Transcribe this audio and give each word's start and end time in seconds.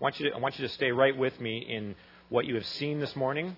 want 0.00 0.20
you 0.20 0.30
to, 0.30 0.36
I 0.36 0.38
want 0.38 0.58
you 0.58 0.66
to 0.66 0.72
stay 0.72 0.92
right 0.92 1.16
with 1.16 1.40
me 1.40 1.58
in 1.58 1.96
what 2.28 2.46
you 2.46 2.54
have 2.54 2.66
seen 2.66 3.00
this 3.00 3.16
morning. 3.16 3.56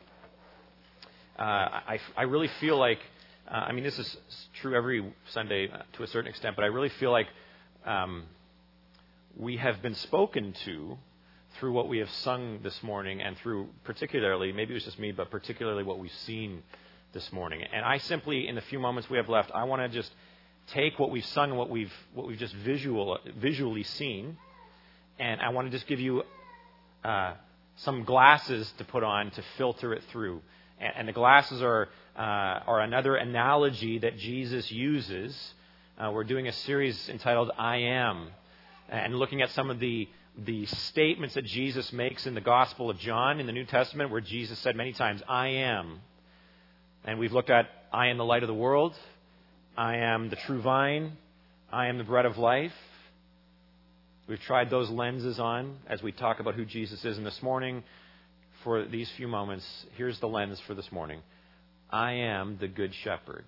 Uh, 1.39 1.43
I, 1.43 2.01
I 2.17 2.23
really 2.23 2.49
feel 2.61 2.79
like, 2.79 2.99
uh, 3.47 3.57
I 3.57 3.73
mean, 3.73 3.85
this 3.85 3.99
is 3.99 4.17
true 4.61 4.75
every 4.75 5.13
Sunday 5.31 5.69
to 5.95 6.03
a 6.03 6.07
certain 6.07 6.31
extent, 6.31 6.57
but 6.57 6.65
I 6.65 6.69
really 6.69 6.89
feel 6.89 7.11
like 7.11 7.27
um, 7.85 8.25
we 9.37 9.59
have 9.59 9.83
been 9.83 9.95
spoken 9.95 10.55
to 10.65 10.97
through 11.59 11.73
what 11.73 11.89
we 11.89 11.99
have 11.99 12.11
sung 12.11 12.61
this 12.63 12.83
morning 12.83 13.21
and 13.21 13.37
through 13.39 13.69
particularly, 13.85 14.53
maybe 14.53 14.73
it 14.73 14.75
was 14.75 14.85
just 14.85 14.99
me, 14.99 15.13
but 15.13 15.31
particularly 15.31 15.83
what 15.83 15.99
we've 15.99 16.13
seen 16.25 16.63
this 17.13 17.33
morning. 17.33 17.63
And 17.71 17.85
I 17.85 17.99
simply, 17.99 18.49
in 18.49 18.55
the 18.55 18.61
few 18.63 18.79
moments 18.79 19.11
we 19.11 19.19
have 19.19 19.29
left, 19.29 19.51
I 19.55 19.65
want 19.65 19.83
to 19.83 19.89
just 19.89 20.11
take 20.69 20.99
what 20.99 21.11
we've 21.11 21.25
sung, 21.27 21.57
what 21.57 21.69
we've, 21.69 21.93
what 22.15 22.27
we've 22.27 22.39
just 22.39 22.55
visual, 22.55 23.19
visually 23.37 23.83
seen, 23.83 24.39
and 25.21 25.41
I 25.43 25.51
want 25.51 25.67
to 25.67 25.71
just 25.71 25.87
give 25.87 26.01
you 26.01 26.23
uh, 27.05 27.35
some 27.77 28.05
glasses 28.05 28.73
to 28.79 28.85
put 28.85 29.05
on 29.05 29.31
to 29.33 29.43
filter 29.59 29.93
it 29.93 30.03
through. 30.11 30.41
And, 30.81 30.93
and 30.97 31.09
the 31.09 31.13
glasses 31.13 31.61
are, 31.61 31.89
uh, 32.17 32.21
are 32.67 32.81
another 32.81 33.17
analogy 33.17 33.99
that 33.99 34.17
Jesus 34.17 34.73
uses. 34.73 35.39
Uh, 35.99 36.11
we're 36.11 36.25
doing 36.25 36.49
a 36.49 36.53
series 36.53 37.09
entitled 37.11 37.51
I 37.59 37.77
Am, 37.77 38.29
and 38.89 39.15
looking 39.15 39.43
at 39.43 39.51
some 39.51 39.71
of 39.71 39.79
the 39.79 40.09
the 40.39 40.65
statements 40.65 41.35
that 41.35 41.45
Jesus 41.45 41.93
makes 41.93 42.25
in 42.25 42.35
the 42.35 42.41
Gospel 42.41 42.89
of 42.89 42.99
John 42.99 43.41
in 43.41 43.47
the 43.47 43.53
New 43.53 43.67
Testament, 43.67 44.11
where 44.11 44.23
Jesus 44.23 44.59
said 44.61 44.75
many 44.75 44.93
times, 44.93 45.21
I 45.29 45.49
am. 45.49 46.01
And 47.05 47.19
we've 47.19 47.33
looked 47.33 47.51
at, 47.51 47.69
I 47.93 48.07
am 48.07 48.17
the 48.17 48.25
light 48.25 48.43
of 48.43 48.47
the 48.47 48.55
world. 48.55 48.97
I 49.77 49.97
am 49.97 50.31
the 50.31 50.37
true 50.37 50.63
vine. 50.63 51.13
I 51.71 51.89
am 51.89 51.99
the 51.99 52.05
bread 52.05 52.25
of 52.25 52.39
life. 52.39 52.73
We've 54.31 54.41
tried 54.43 54.71
those 54.71 54.89
lenses 54.91 55.41
on 55.41 55.79
as 55.89 56.05
we 56.05 56.13
talk 56.13 56.39
about 56.39 56.55
who 56.55 56.65
Jesus 56.65 57.05
is. 57.05 57.19
And 57.19 57.27
this 57.27 57.43
morning, 57.43 57.83
for 58.63 58.85
these 58.85 59.11
few 59.17 59.27
moments, 59.27 59.67
here's 59.97 60.21
the 60.21 60.29
lens 60.29 60.61
for 60.69 60.75
this 60.75 60.93
morning 60.93 61.21
I 61.91 62.13
am 62.13 62.57
the 62.61 62.69
good 62.69 62.95
shepherd. 62.95 63.45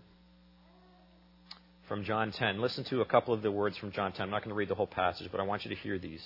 From 1.87 2.03
John 2.03 2.33
10. 2.33 2.61
Listen 2.61 2.83
to 2.85 3.01
a 3.01 3.05
couple 3.05 3.33
of 3.33 3.43
the 3.43 3.51
words 3.53 3.77
from 3.77 3.93
John 3.93 4.11
10. 4.11 4.25
I'm 4.25 4.31
not 4.31 4.41
going 4.41 4.49
to 4.49 4.57
read 4.57 4.67
the 4.67 4.75
whole 4.75 4.89
passage, 4.89 5.29
but 5.31 5.41
I 5.41 5.45
want 5.45 5.65
you 5.65 5.69
to 5.69 5.81
hear 5.81 6.01
these. 6.01 6.25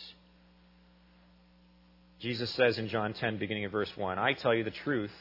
Jesus 2.19 2.49
says 2.53 2.79
in 2.79 2.89
John 2.89 3.13
10, 3.13 3.37
beginning 3.37 3.67
of 3.67 3.73
verse 3.73 3.95
1, 3.95 4.19
I 4.19 4.33
tell 4.33 4.55
you 4.55 4.65
the 4.65 4.71
truth. 4.71 5.13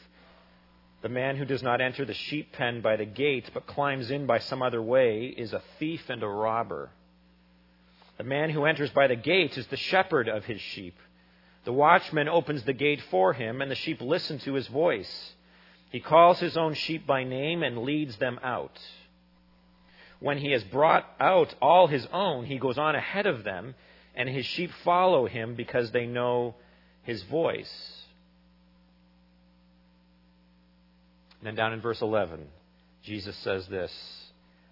The 1.02 1.10
man 1.10 1.36
who 1.36 1.44
does 1.44 1.62
not 1.62 1.82
enter 1.82 2.06
the 2.06 2.14
sheep 2.14 2.54
pen 2.54 2.80
by 2.80 2.96
the 2.96 3.06
gate, 3.06 3.52
but 3.54 3.68
climbs 3.68 4.12
in 4.12 4.28
by 4.28 4.40
some 4.40 4.62
other 4.62 4.82
way, 4.82 5.26
is 5.26 5.52
a 5.52 5.62
thief 5.78 6.04
and 6.08 6.24
a 6.24 6.28
robber. 6.28 6.90
The 8.18 8.24
man 8.24 8.50
who 8.50 8.66
enters 8.66 8.92
by 8.92 9.08
the 9.08 9.16
gate 9.16 9.58
is 9.58 9.68
the 9.68 9.78
shepherd 9.78 10.28
of 10.30 10.46
his 10.46 10.62
sheep. 10.62 10.98
The 11.66 11.74
watchman 11.74 12.30
opens 12.30 12.64
the 12.64 12.74
gate 12.74 13.02
for 13.10 13.34
him, 13.34 13.62
and 13.62 13.70
the 13.70 13.76
sheep 13.76 14.02
listen 14.02 14.40
to 14.40 14.54
his 14.54 14.68
voice. 14.68 15.34
He 15.90 16.00
calls 16.00 16.40
his 16.40 16.56
own 16.56 16.76
sheep 16.76 17.06
by 17.06 17.24
name 17.24 17.64
and 17.64 17.80
leads 17.80 18.18
them 18.18 18.40
out. 18.44 18.80
When 20.20 20.38
he 20.38 20.52
has 20.52 20.64
brought 20.64 21.06
out 21.20 21.54
all 21.62 21.88
his 21.88 22.08
own, 22.14 22.46
he 22.46 22.58
goes 22.58 22.78
on 22.78 22.96
ahead 22.96 23.26
of 23.26 23.44
them, 23.44 23.76
and 24.16 24.30
his 24.30 24.46
sheep 24.46 24.72
follow 24.84 25.26
him 25.26 25.56
because 25.56 25.92
they 25.92 26.06
know 26.06 26.56
his 27.04 27.22
voice. 27.24 28.04
And 31.40 31.48
then 31.48 31.56
down 31.56 31.74
in 31.74 31.82
verse 31.82 32.02
11, 32.02 32.48
Jesus 33.04 33.36
says 33.38 33.68
this 33.68 33.92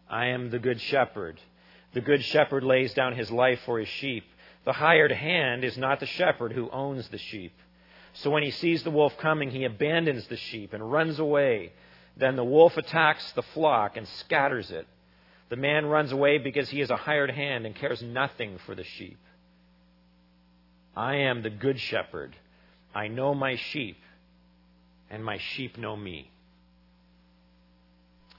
I 0.10 0.28
am 0.28 0.50
the 0.50 0.60
good 0.60 0.80
shepherd. 0.80 1.40
The 1.94 2.02
good 2.02 2.24
shepherd 2.24 2.64
lays 2.64 2.94
down 2.94 3.16
his 3.16 3.32
life 3.32 3.60
for 3.66 3.80
his 3.80 3.88
sheep. 3.88 4.26
The 4.66 4.74
hired 4.74 5.12
hand 5.12 5.64
is 5.64 5.78
not 5.78 6.00
the 6.00 6.06
shepherd 6.06 6.54
who 6.54 6.70
owns 6.70 7.08
the 7.10 7.18
sheep. 7.18 7.54
So 8.14 8.30
when 8.30 8.44
he 8.44 8.52
sees 8.52 8.84
the 8.84 8.92
wolf 8.92 9.18
coming, 9.18 9.52
he 9.52 9.64
abandons 9.64 10.28
the 10.28 10.38
sheep 10.38 10.74
and 10.74 10.92
runs 10.92 11.20
away. 11.20 11.74
Then 12.18 12.36
the 12.36 12.44
wolf 12.44 12.78
attacks 12.78 13.32
the 13.34 13.42
flock 13.42 13.98
and 13.98 14.08
scatters 14.08 14.72
it. 14.72 14.88
The 15.50 15.56
man 15.56 15.86
runs 15.86 16.12
away 16.12 16.38
because 16.38 16.70
he 16.70 16.82
is 16.82 16.90
a 16.90 16.96
hired 16.96 17.32
hand 17.32 17.66
and 17.66 17.76
cares 17.76 18.02
nothing 18.02 18.58
for 18.66 18.76
the 18.76 18.84
sheep. 18.84 19.18
I 20.96 21.16
am 21.16 21.42
the 21.42 21.50
good 21.50 21.80
shepherd. 21.80 22.36
I 22.94 23.08
know 23.08 23.34
my 23.34 23.56
sheep, 23.56 23.98
and 25.10 25.26
my 25.26 25.40
sheep 25.40 25.78
know 25.78 25.96
me. 25.96 26.30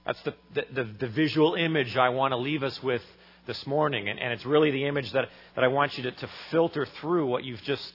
That's 0.06 0.22
the, 0.22 0.34
the, 0.54 0.64
the, 0.72 0.84
the 0.84 1.08
visual 1.08 1.54
image 1.54 1.96
I 1.96 2.10
want 2.10 2.32
to 2.32 2.36
leave 2.36 2.62
us 2.62 2.80
with 2.82 3.02
this 3.46 3.66
morning. 3.66 4.08
And, 4.08 4.18
and 4.18 4.32
it's 4.32 4.46
really 4.46 4.70
the 4.70 4.86
image 4.86 5.12
that, 5.12 5.28
that 5.54 5.64
I 5.64 5.68
want 5.68 5.96
you 5.96 6.04
to, 6.04 6.12
to 6.12 6.28
filter 6.50 6.86
through 7.00 7.26
what 7.26 7.44
you've 7.44 7.62
just 7.62 7.92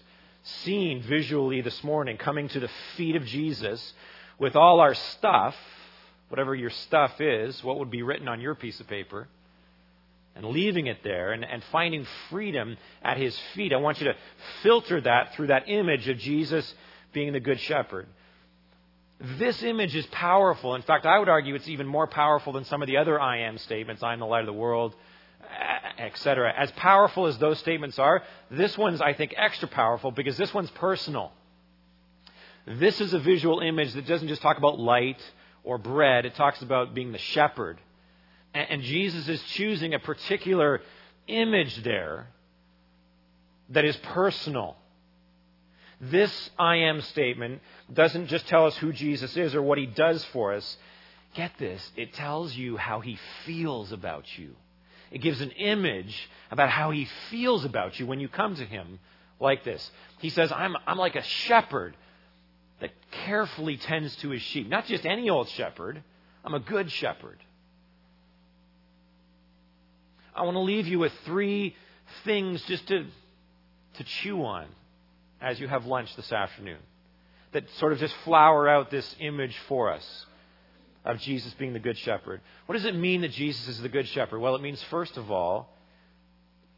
seen 0.63 1.01
visually 1.01 1.61
this 1.61 1.83
morning, 1.83 2.17
coming 2.17 2.47
to 2.49 2.59
the 2.59 2.69
feet 2.95 3.15
of 3.15 3.25
Jesus 3.25 3.93
with 4.37 4.55
all 4.55 4.79
our 4.79 4.93
stuff, 4.93 5.55
whatever 6.29 6.55
your 6.55 6.69
stuff 6.69 7.19
is, 7.19 7.63
what 7.63 7.79
would 7.79 7.91
be 7.91 8.03
written 8.03 8.27
on 8.27 8.39
your 8.39 8.55
piece 8.55 8.79
of 8.79 8.87
paper, 8.87 9.27
and 10.35 10.45
leaving 10.45 10.87
it 10.87 11.03
there 11.03 11.33
and, 11.33 11.43
and 11.43 11.61
finding 11.71 12.05
freedom 12.29 12.77
at 13.03 13.17
his 13.17 13.37
feet. 13.53 13.73
I 13.73 13.77
want 13.77 13.99
you 13.99 14.07
to 14.07 14.15
filter 14.63 15.01
that 15.01 15.35
through 15.35 15.47
that 15.47 15.67
image 15.67 16.07
of 16.07 16.17
Jesus 16.17 16.73
being 17.11 17.33
the 17.33 17.39
Good 17.39 17.59
Shepherd. 17.59 18.07
This 19.37 19.61
image 19.63 19.95
is 19.95 20.05
powerful. 20.07 20.75
In 20.75 20.81
fact, 20.81 21.05
I 21.05 21.19
would 21.19 21.27
argue 21.27 21.55
it's 21.55 21.67
even 21.67 21.87
more 21.87 22.07
powerful 22.07 22.53
than 22.53 22.63
some 22.63 22.81
of 22.81 22.87
the 22.87 22.97
other 22.97 23.19
I 23.19 23.39
am 23.39 23.57
statements 23.57 24.01
I 24.01 24.13
am 24.13 24.19
the 24.19 24.25
light 24.25 24.41
of 24.41 24.45
the 24.45 24.53
world, 24.53 24.95
Uh, 25.41 25.79
etc. 26.01 26.53
As 26.55 26.71
powerful 26.71 27.27
as 27.27 27.37
those 27.37 27.59
statements 27.59 27.97
are, 27.97 28.23
this 28.51 28.77
one's, 28.77 29.01
I 29.01 29.13
think, 29.13 29.33
extra 29.37 29.67
powerful 29.67 30.11
because 30.11 30.37
this 30.37 30.53
one's 30.53 30.71
personal. 30.71 31.31
This 32.65 33.01
is 33.01 33.13
a 33.13 33.19
visual 33.19 33.59
image 33.59 33.93
that 33.93 34.05
doesn't 34.05 34.27
just 34.27 34.41
talk 34.41 34.57
about 34.57 34.79
light 34.79 35.19
or 35.63 35.77
bread, 35.77 36.25
it 36.25 36.35
talks 36.35 36.61
about 36.61 36.93
being 36.93 37.11
the 37.11 37.17
shepherd. 37.17 37.79
And 38.53 38.81
Jesus 38.81 39.27
is 39.27 39.41
choosing 39.43 39.93
a 39.93 39.99
particular 39.99 40.81
image 41.27 41.83
there 41.83 42.27
that 43.69 43.85
is 43.85 43.95
personal. 43.97 44.75
This 46.01 46.49
I 46.57 46.77
am 46.77 47.01
statement 47.01 47.61
doesn't 47.91 48.27
just 48.27 48.47
tell 48.47 48.65
us 48.65 48.75
who 48.77 48.93
Jesus 48.93 49.35
is 49.37 49.53
or 49.53 49.61
what 49.61 49.77
he 49.77 49.85
does 49.85 50.23
for 50.25 50.53
us. 50.53 50.77
Get 51.35 51.51
this, 51.59 51.91
it 51.95 52.13
tells 52.13 52.55
you 52.55 52.77
how 52.77 53.01
he 53.01 53.19
feels 53.45 53.91
about 53.91 54.25
you. 54.37 54.55
It 55.11 55.19
gives 55.19 55.41
an 55.41 55.51
image 55.51 56.29
about 56.51 56.69
how 56.69 56.91
he 56.91 57.07
feels 57.29 57.65
about 57.65 57.99
you 57.99 58.05
when 58.05 58.19
you 58.19 58.27
come 58.27 58.55
to 58.55 58.65
him 58.65 58.99
like 59.39 59.63
this. 59.63 59.89
He 60.19 60.29
says, 60.29 60.51
I'm, 60.51 60.75
I'm 60.85 60.97
like 60.97 61.15
a 61.15 61.23
shepherd 61.23 61.95
that 62.79 62.91
carefully 63.25 63.77
tends 63.77 64.15
to 64.17 64.29
his 64.29 64.41
sheep. 64.41 64.69
Not 64.69 64.85
just 64.85 65.05
any 65.05 65.29
old 65.29 65.49
shepherd, 65.49 66.03
I'm 66.43 66.53
a 66.53 66.59
good 66.59 66.91
shepherd. 66.91 67.39
I 70.35 70.43
want 70.43 70.55
to 70.55 70.61
leave 70.61 70.87
you 70.87 70.99
with 70.99 71.13
three 71.25 71.75
things 72.23 72.61
just 72.63 72.87
to, 72.87 73.05
to 73.95 74.03
chew 74.03 74.43
on 74.43 74.67
as 75.41 75.59
you 75.59 75.67
have 75.67 75.85
lunch 75.85 76.15
this 76.15 76.31
afternoon 76.31 76.79
that 77.51 77.69
sort 77.77 77.93
of 77.93 77.99
just 77.99 78.13
flower 78.23 78.67
out 78.67 78.91
this 78.91 79.15
image 79.19 79.57
for 79.67 79.91
us 79.91 80.25
of 81.09 81.19
Jesus 81.19 81.53
being 81.55 81.73
the 81.73 81.79
Good 81.79 81.97
Shepherd. 81.97 82.41
What 82.65 82.75
does 82.75 82.85
it 82.85 82.95
mean 82.95 83.21
that 83.21 83.31
Jesus 83.31 83.67
is 83.67 83.81
the 83.81 83.89
Good 83.89 84.07
Shepherd? 84.07 84.39
Well, 84.39 84.55
it 84.55 84.61
means, 84.61 84.81
first 84.83 85.17
of 85.17 85.31
all, 85.31 85.75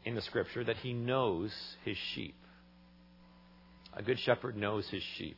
in 0.04 0.14
the 0.14 0.22
Scripture, 0.22 0.64
that 0.64 0.78
he 0.78 0.92
knows 0.92 1.52
his 1.84 1.96
sheep. 2.14 2.34
A 3.94 4.02
good 4.02 4.18
shepherd 4.18 4.56
knows 4.56 4.88
his 4.88 5.02
sheep. 5.02 5.36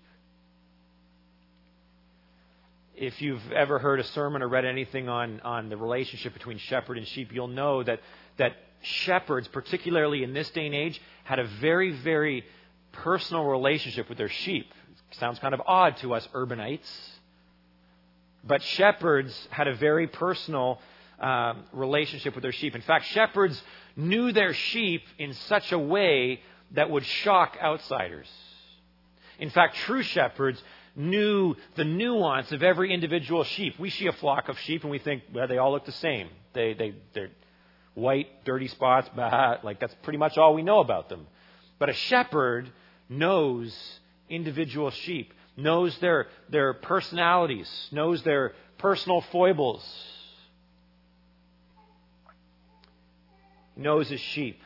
If 2.95 3.21
you've 3.21 3.51
ever 3.51 3.81
heard 3.81 3.99
a 3.99 4.05
sermon 4.05 4.43
or 4.43 4.49
read 4.49 4.65
anything 4.65 5.09
on, 5.09 5.41
on 5.41 5.69
the 5.69 5.77
relationship 5.77 6.33
between 6.33 6.59
shepherd 6.59 6.97
and 6.97 7.07
sheep, 7.09 7.33
you'll 7.33 7.49
know 7.49 7.83
that, 7.83 8.01
that 8.37 8.53
shepherds, 8.83 9.49
particularly 9.49 10.23
in 10.23 10.33
this 10.33 10.49
day 10.51 10.67
and 10.67 10.75
age, 10.75 11.01
had 11.25 11.41
a 11.41 11.45
very, 11.45 11.91
very 11.91 12.45
personal 12.93 13.45
relationship 13.45 14.09
with 14.09 14.19
their 14.19 14.29
sheep. 14.29 14.73
Sounds 15.19 15.41
kind 15.41 15.55
of 15.55 15.63
odd 15.67 15.97
to 15.99 16.15
us 16.15 16.29
urbanites. 16.33 16.89
But 18.47 18.63
shepherds 18.63 19.49
had 19.51 19.69
a 19.69 19.75
very 19.75 20.07
personal 20.07 20.81
uh, 21.21 21.55
relationship 21.73 22.35
with 22.35 22.43
their 22.43 22.53
sheep. 22.53 22.75
In 22.75 22.83
fact, 22.83 23.07
shepherds 23.07 23.61
knew 23.97 24.33
their 24.33 24.53
sheep 24.53 25.03
in 25.19 25.33
such 25.33 25.73
a 25.73 25.79
way 25.79 26.41
that 26.73 26.91
would 26.91 27.05
shock 27.05 27.57
outsiders. 27.63 28.29
In 29.39 29.51
fact, 29.51 29.77
true 29.77 30.03
shepherds 30.03 30.63
knew 30.97 31.57
the 31.77 31.85
nuance 31.85 32.53
of 32.53 32.63
every 32.63 32.93
individual 32.93 33.45
sheep. 33.45 33.79
We 33.79 33.91
see 33.91 34.07
a 34.07 34.13
flock 34.13 34.49
of 34.49 34.59
sheep 34.61 34.83
and 34.83 34.91
we 34.91 34.99
think, 34.99 35.23
well, 35.33 35.49
they 35.49 35.59
all 35.59 35.73
look 35.73 35.87
the 35.87 35.93
same. 35.93 36.29
They, 36.53 36.75
they, 36.75 36.95
they're 37.15 37.31
white, 37.95 38.45
dirty 38.45 38.69
spots, 38.69 39.09
bah, 39.15 39.59
like 39.63 39.81
that's 39.81 39.95
pretty 40.03 40.19
much 40.19 40.37
all 40.37 40.55
we 40.55 40.63
know 40.63 40.81
about 40.81 41.09
them. 41.09 41.27
But 41.79 41.89
a 41.89 41.95
shepherd 41.95 42.71
knows 43.09 43.77
individual 44.29 44.91
sheep, 44.91 45.33
knows 45.57 45.97
their, 45.99 46.27
their 46.49 46.75
personalities, 46.75 47.69
knows 47.93 48.23
their 48.23 48.53
personal 48.79 49.21
foibles, 49.33 49.85
knows 53.77 54.09
his 54.09 54.21
sheep. 54.21 54.61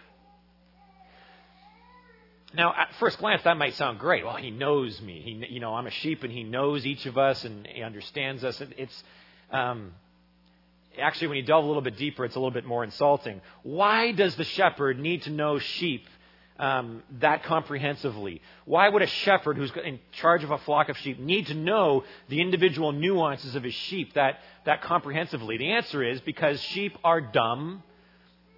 Now, 2.55 2.75
at 2.76 2.94
first 2.99 3.19
glance, 3.19 3.43
that 3.43 3.58
might 3.58 3.75
sound 3.75 3.99
great. 3.99 4.25
Well, 4.25 4.37
he 4.37 4.50
knows 4.50 5.00
me. 5.02 5.20
He, 5.20 5.55
you 5.55 5.61
know, 5.61 5.75
I'm 5.75 5.87
a 5.87 5.90
sheep, 5.90 6.23
and 6.23 6.32
he 6.32 6.44
knows 6.44 6.87
each 6.87 7.05
of 7.05 7.19
us, 7.19 7.44
and 7.44 7.67
he 7.67 7.82
understands 7.82 8.43
us. 8.43 8.61
It's 8.79 9.05
um, 9.50 9.93
actually 10.99 11.29
when 11.29 11.37
you 11.37 11.43
delve 11.43 11.64
a 11.64 11.67
little 11.67 11.82
bit 11.82 11.96
deeper, 11.96 12.25
it's 12.25 12.37
a 12.37 12.38
little 12.38 12.50
bit 12.50 12.64
more 12.64 12.85
insulting. 12.85 13.43
Why 13.62 14.12
does 14.12 14.35
the 14.37 14.44
shepherd 14.44 14.99
need 14.99 15.23
to 15.23 15.31
know 15.31 15.58
sheep 15.58 16.06
um, 16.58 17.02
that 17.20 17.44
comprehensively? 17.44 18.43
Why 18.64 18.88
would 18.88 19.02
a 19.02 19.06
shepherd 19.06 19.56
who's 19.56 19.72
in 19.84 20.00
charge 20.12 20.44
of 20.44 20.50
a 20.50 20.58
flock 20.58 20.88
of 20.88 20.96
sheep 20.99 21.19
need 21.19 21.46
to 21.49 21.55
know 21.55 22.05
the 22.28 22.40
individual 22.40 22.93
nuances 22.93 23.55
of 23.55 23.62
his 23.62 23.75
sheep 23.75 24.14
that, 24.14 24.40
that 24.64 24.82
comprehensively? 24.82 25.56
The 25.58 25.72
answer 25.72 26.02
is 26.02 26.20
because 26.20 26.60
sheep 26.60 26.96
are 27.05 27.20
dumb 27.20 27.82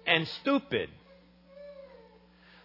and 0.05 0.27
stupid. 0.27 0.89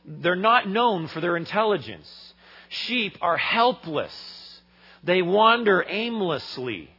They're 0.05 0.37
not 0.37 0.69
known 0.69 1.09
for 1.09 1.21
their 1.21 1.37
intelligence. 1.37 2.35
Sheep 2.69 3.19
are 3.21 3.37
helpless. 3.37 4.61
They 5.03 5.23
wander 5.23 5.85
aimlessly. 5.87 6.91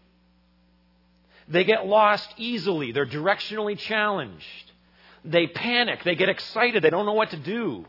They 1.48 1.64
get 1.64 1.88
lost 1.88 2.30
easily. 2.38 2.92
They're 2.92 3.06
directionally 3.06 3.78
challenged. 3.78 4.72
They 5.24 5.48
panic. 5.48 6.04
They 6.04 6.16
get 6.16 6.30
excited. 6.30 6.84
They 6.84 6.90
don't 6.90 7.06
know 7.06 7.14
what 7.14 7.32
to 7.32 7.38
do. 7.38 7.86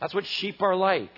That's 0.00 0.14
what 0.14 0.26
sheep 0.26 0.62
are 0.62 0.76
like. 0.76 1.14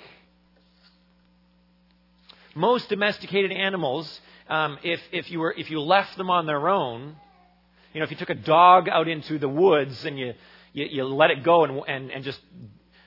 Most 2.55 2.89
domesticated 2.89 3.53
animals, 3.53 4.21
um, 4.49 4.79
if, 4.83 5.01
if, 5.13 5.31
you 5.31 5.41
were, 5.41 5.55
if 5.57 5.71
you 5.71 5.81
left 5.81 6.17
them 6.17 6.31
on 6.31 6.47
their 6.47 6.69
own, 6.69 7.17
you 7.93 8.01
know, 8.01 8.05
if 8.05 8.11
you 8.11 8.17
took 8.17 8.31
a 8.31 8.35
dog 8.35 8.89
out 8.89 9.09
into 9.09 9.39
the 9.39 9.49
woods 9.49 10.05
and 10.05 10.19
you, 10.19 10.35
you, 10.73 10.87
you 10.87 11.05
let 11.05 11.31
it 11.31 11.43
go 11.43 11.65
and, 11.65 11.81
and, 11.87 12.11
and 12.11 12.25
just 12.25 12.41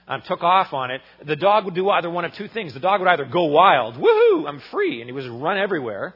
um, 0.07 0.21
took 0.21 0.43
off 0.43 0.73
on 0.73 0.91
it, 0.91 1.01
the 1.25 1.35
dog 1.35 1.65
would 1.65 1.75
do 1.75 1.89
either 1.89 2.09
one 2.09 2.25
of 2.25 2.33
two 2.33 2.47
things. 2.47 2.73
The 2.73 2.79
dog 2.79 2.99
would 3.01 3.09
either 3.09 3.25
go 3.25 3.45
wild, 3.45 3.95
woohoo, 3.95 4.47
I'm 4.47 4.59
free, 4.71 5.01
and 5.01 5.09
he 5.09 5.11
would 5.11 5.25
run 5.27 5.57
everywhere, 5.57 6.15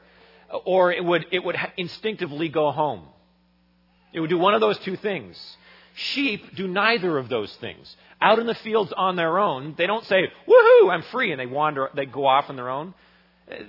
or 0.65 0.91
it 0.91 1.03
would, 1.03 1.25
it 1.31 1.43
would 1.43 1.57
instinctively 1.77 2.49
go 2.49 2.71
home. 2.71 3.07
It 4.13 4.19
would 4.19 4.29
do 4.29 4.37
one 4.37 4.53
of 4.53 4.61
those 4.61 4.77
two 4.79 4.95
things. 4.95 5.37
Sheep 5.99 6.55
do 6.55 6.67
neither 6.67 7.17
of 7.17 7.27
those 7.27 7.51
things. 7.55 7.95
Out 8.21 8.37
in 8.37 8.45
the 8.45 8.53
fields 8.53 8.93
on 8.95 9.15
their 9.15 9.39
own, 9.39 9.73
they 9.79 9.87
don't 9.87 10.05
say, 10.05 10.31
woohoo, 10.47 10.91
I'm 10.91 11.01
free, 11.01 11.31
and 11.31 11.39
they 11.39 11.47
wander, 11.47 11.89
they 11.95 12.05
go 12.05 12.27
off 12.27 12.51
on 12.51 12.55
their 12.55 12.69
own. 12.69 12.93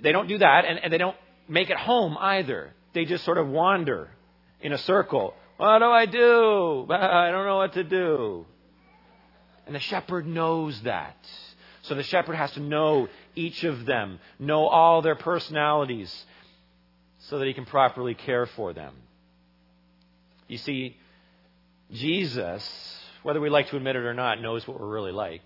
They 0.02 0.12
don't 0.12 0.28
do 0.28 0.36
that, 0.36 0.66
and, 0.66 0.78
and 0.78 0.92
they 0.92 0.98
don't 0.98 1.16
make 1.48 1.70
it 1.70 1.78
home 1.78 2.18
either. 2.20 2.74
They 2.92 3.06
just 3.06 3.24
sort 3.24 3.38
of 3.38 3.48
wander 3.48 4.10
in 4.60 4.74
a 4.74 4.78
circle. 4.78 5.32
What 5.56 5.78
do 5.78 5.86
I 5.86 6.04
do? 6.04 6.86
I 6.90 7.30
don't 7.30 7.46
know 7.46 7.56
what 7.56 7.72
to 7.72 7.84
do. 7.84 8.44
And 9.66 9.74
the 9.74 9.80
shepherd 9.80 10.26
knows 10.26 10.78
that. 10.82 11.16
So 11.82 11.94
the 11.94 12.02
shepherd 12.02 12.34
has 12.34 12.52
to 12.52 12.60
know 12.60 13.08
each 13.36 13.64
of 13.64 13.86
them, 13.86 14.20
know 14.38 14.66
all 14.66 15.00
their 15.00 15.16
personalities, 15.16 16.26
so 17.20 17.38
that 17.38 17.46
he 17.46 17.54
can 17.54 17.64
properly 17.64 18.14
care 18.14 18.44
for 18.44 18.74
them. 18.74 18.94
You 20.46 20.58
see, 20.58 20.98
Jesus, 21.92 22.68
whether 23.22 23.40
we 23.40 23.48
like 23.48 23.68
to 23.68 23.76
admit 23.76 23.96
it 23.96 24.04
or 24.04 24.14
not, 24.14 24.40
knows 24.40 24.66
what 24.66 24.78
we're 24.78 24.86
really 24.86 25.12
like. 25.12 25.44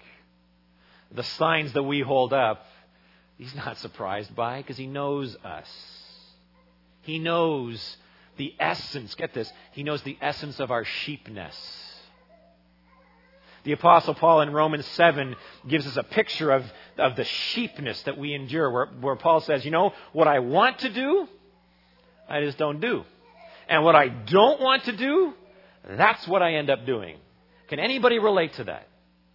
The 1.13 1.23
signs 1.23 1.73
that 1.75 1.83
we 1.83 2.01
hold 2.01 2.33
up, 2.33 2.65
he's 3.39 3.55
not 3.55 3.79
surprised 3.79 4.35
by 4.35 4.59
because 4.59 4.77
he 4.77 4.87
knows 4.87 5.37
us. 5.45 5.69
He 7.03 7.19
knows 7.19 7.97
the 8.37 8.55
essence, 8.59 9.15
get 9.15 9.35
this, 9.35 9.53
he 9.73 9.83
knows 9.83 10.03
the 10.03 10.17
essence 10.21 10.59
of 10.59 10.71
our 10.71 10.85
sheepness. 10.85 11.57
The 13.65 13.73
Apostle 13.73 14.15
Paul 14.15 14.41
in 14.41 14.53
Romans 14.53 14.87
7 14.87 15.37
gives 15.69 15.87
us 15.87 15.97
a 15.97 16.03
picture 16.03 16.51
of, 16.51 16.65
of 16.99 17.15
the 17.15 17.25
sheepness 17.25 18.03
that 18.03 18.19
we 18.19 18.35
endure, 18.35 18.71
where, 18.71 18.87
where 19.01 19.17
Paul 19.17 19.41
says, 19.41 19.65
You 19.65 19.71
know, 19.71 19.93
what 20.13 20.27
I 20.27 20.41
want 20.41 20.81
to 20.81 20.89
do, 20.89 21.29
I 22.29 22.41
just 22.41 22.59
don't 22.59 22.81
do. 22.81 23.05
And 23.69 23.85
what 23.85 23.95
I 23.95 24.09
don't 24.09 24.61
want 24.61 24.85
to 24.85 24.93
do, 24.93 25.35
that's 25.89 26.27
what 26.29 26.43
I 26.43 26.55
end 26.55 26.71
up 26.71 26.87
doing. 26.87 27.17
Can 27.69 27.79
anybody 27.79 28.19
relate 28.19 28.55
to 28.55 28.65
that? 28.65 28.89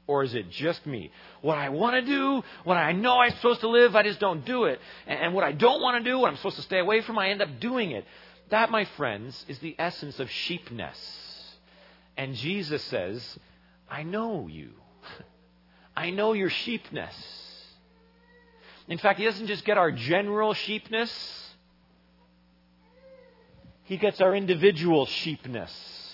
Or 0.08 0.24
is 0.24 0.34
it 0.34 0.50
just 0.50 0.86
me? 0.86 1.12
What 1.42 1.58
I 1.58 1.70
want 1.70 1.96
to 1.96 2.02
do, 2.02 2.42
what 2.64 2.78
I 2.78 2.94
know 2.94 3.20
I'm 3.20 3.32
supposed 3.32 3.60
to 3.62 3.68
live, 3.68 3.96
I 3.96 4.04
just 4.04 4.22
don't 4.22 4.46
do 4.46 4.64
it. 4.64 4.80
And 5.06 5.34
what 5.34 5.44
I 5.44 5.52
don't 5.52 5.82
want 5.82 6.04
to 6.04 6.10
do, 6.10 6.18
what 6.18 6.30
I'm 6.30 6.38
supposed 6.38 6.56
to 6.56 6.62
stay 6.62 6.80
away 6.80 7.02
from, 7.02 7.20
I 7.20 7.30
end 7.30 7.42
up 7.42 7.60
doing 7.60 7.92
it. 7.92 8.06
That, 8.50 8.72
my 8.72 8.86
friends, 8.96 9.46
is 9.50 9.60
the 9.60 9.76
essence 9.78 10.20
of 10.20 10.30
sheepness. 10.32 10.98
And 12.16 12.36
Jesus 12.36 12.82
says, 12.84 13.38
I 13.90 14.04
know 14.04 14.48
you. 14.48 14.70
I 15.98 16.12
know 16.12 16.32
your 16.32 16.50
sheepness. 16.50 17.16
In 18.88 18.98
fact, 18.98 19.20
He 19.20 19.26
doesn't 19.26 19.48
just 19.48 19.66
get 19.66 19.78
our 19.78 19.92
general 19.92 20.54
sheepness, 20.54 21.12
He 23.84 23.98
gets 23.98 24.22
our 24.22 24.34
individual 24.36 25.06
sheepness. 25.06 26.07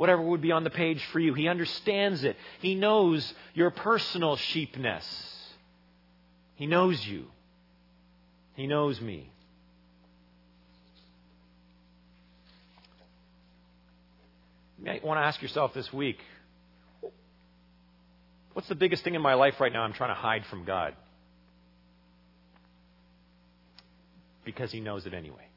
Whatever 0.00 0.22
would 0.22 0.40
be 0.40 0.50
on 0.50 0.64
the 0.64 0.70
page 0.70 1.04
for 1.12 1.20
you, 1.20 1.34
He 1.34 1.46
understands 1.46 2.24
it. 2.24 2.38
He 2.62 2.74
knows 2.74 3.34
your 3.52 3.70
personal 3.70 4.36
sheepness. 4.36 5.04
He 6.54 6.64
knows 6.64 7.06
you. 7.06 7.26
He 8.54 8.66
knows 8.66 8.98
me. 8.98 9.30
You 14.78 14.86
might 14.86 15.04
want 15.04 15.18
to 15.18 15.22
ask 15.22 15.42
yourself 15.42 15.74
this 15.74 15.92
week 15.92 16.16
what's 18.54 18.68
the 18.68 18.74
biggest 18.74 19.04
thing 19.04 19.16
in 19.16 19.20
my 19.20 19.34
life 19.34 19.60
right 19.60 19.70
now 19.70 19.82
I'm 19.82 19.92
trying 19.92 20.12
to 20.12 20.14
hide 20.14 20.46
from 20.46 20.64
God? 20.64 20.94
Because 24.46 24.72
He 24.72 24.80
knows 24.80 25.04
it 25.04 25.12
anyway. 25.12 25.49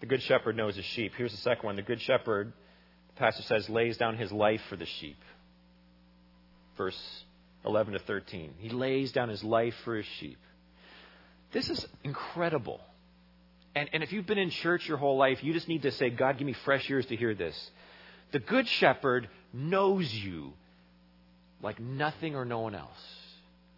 The 0.00 0.06
Good 0.06 0.22
Shepherd 0.22 0.56
knows 0.56 0.76
his 0.76 0.84
sheep. 0.84 1.12
Here's 1.16 1.32
the 1.32 1.38
second 1.38 1.64
one. 1.64 1.76
The 1.76 1.82
Good 1.82 2.00
Shepherd, 2.00 2.52
the 3.08 3.20
pastor 3.20 3.42
says, 3.42 3.68
lays 3.68 3.96
down 3.96 4.16
his 4.16 4.30
life 4.30 4.62
for 4.68 4.76
the 4.76 4.86
sheep. 4.86 5.20
Verse 6.76 7.24
11 7.64 7.94
to 7.94 7.98
13. 7.98 8.54
He 8.58 8.70
lays 8.70 9.12
down 9.12 9.28
his 9.28 9.42
life 9.42 9.74
for 9.84 9.96
his 9.96 10.06
sheep. 10.18 10.38
This 11.52 11.68
is 11.68 11.86
incredible. 12.04 12.80
And, 13.74 13.88
and 13.92 14.02
if 14.02 14.12
you've 14.12 14.26
been 14.26 14.38
in 14.38 14.50
church 14.50 14.88
your 14.88 14.98
whole 14.98 15.16
life, 15.16 15.42
you 15.42 15.52
just 15.52 15.68
need 15.68 15.82
to 15.82 15.92
say, 15.92 16.10
God, 16.10 16.38
give 16.38 16.46
me 16.46 16.52
fresh 16.64 16.88
ears 16.88 17.06
to 17.06 17.16
hear 17.16 17.34
this. 17.34 17.70
The 18.32 18.38
Good 18.38 18.68
Shepherd 18.68 19.28
knows 19.52 20.12
you 20.12 20.52
like 21.62 21.80
nothing 21.80 22.36
or 22.36 22.44
no 22.44 22.60
one 22.60 22.74
else. 22.74 23.00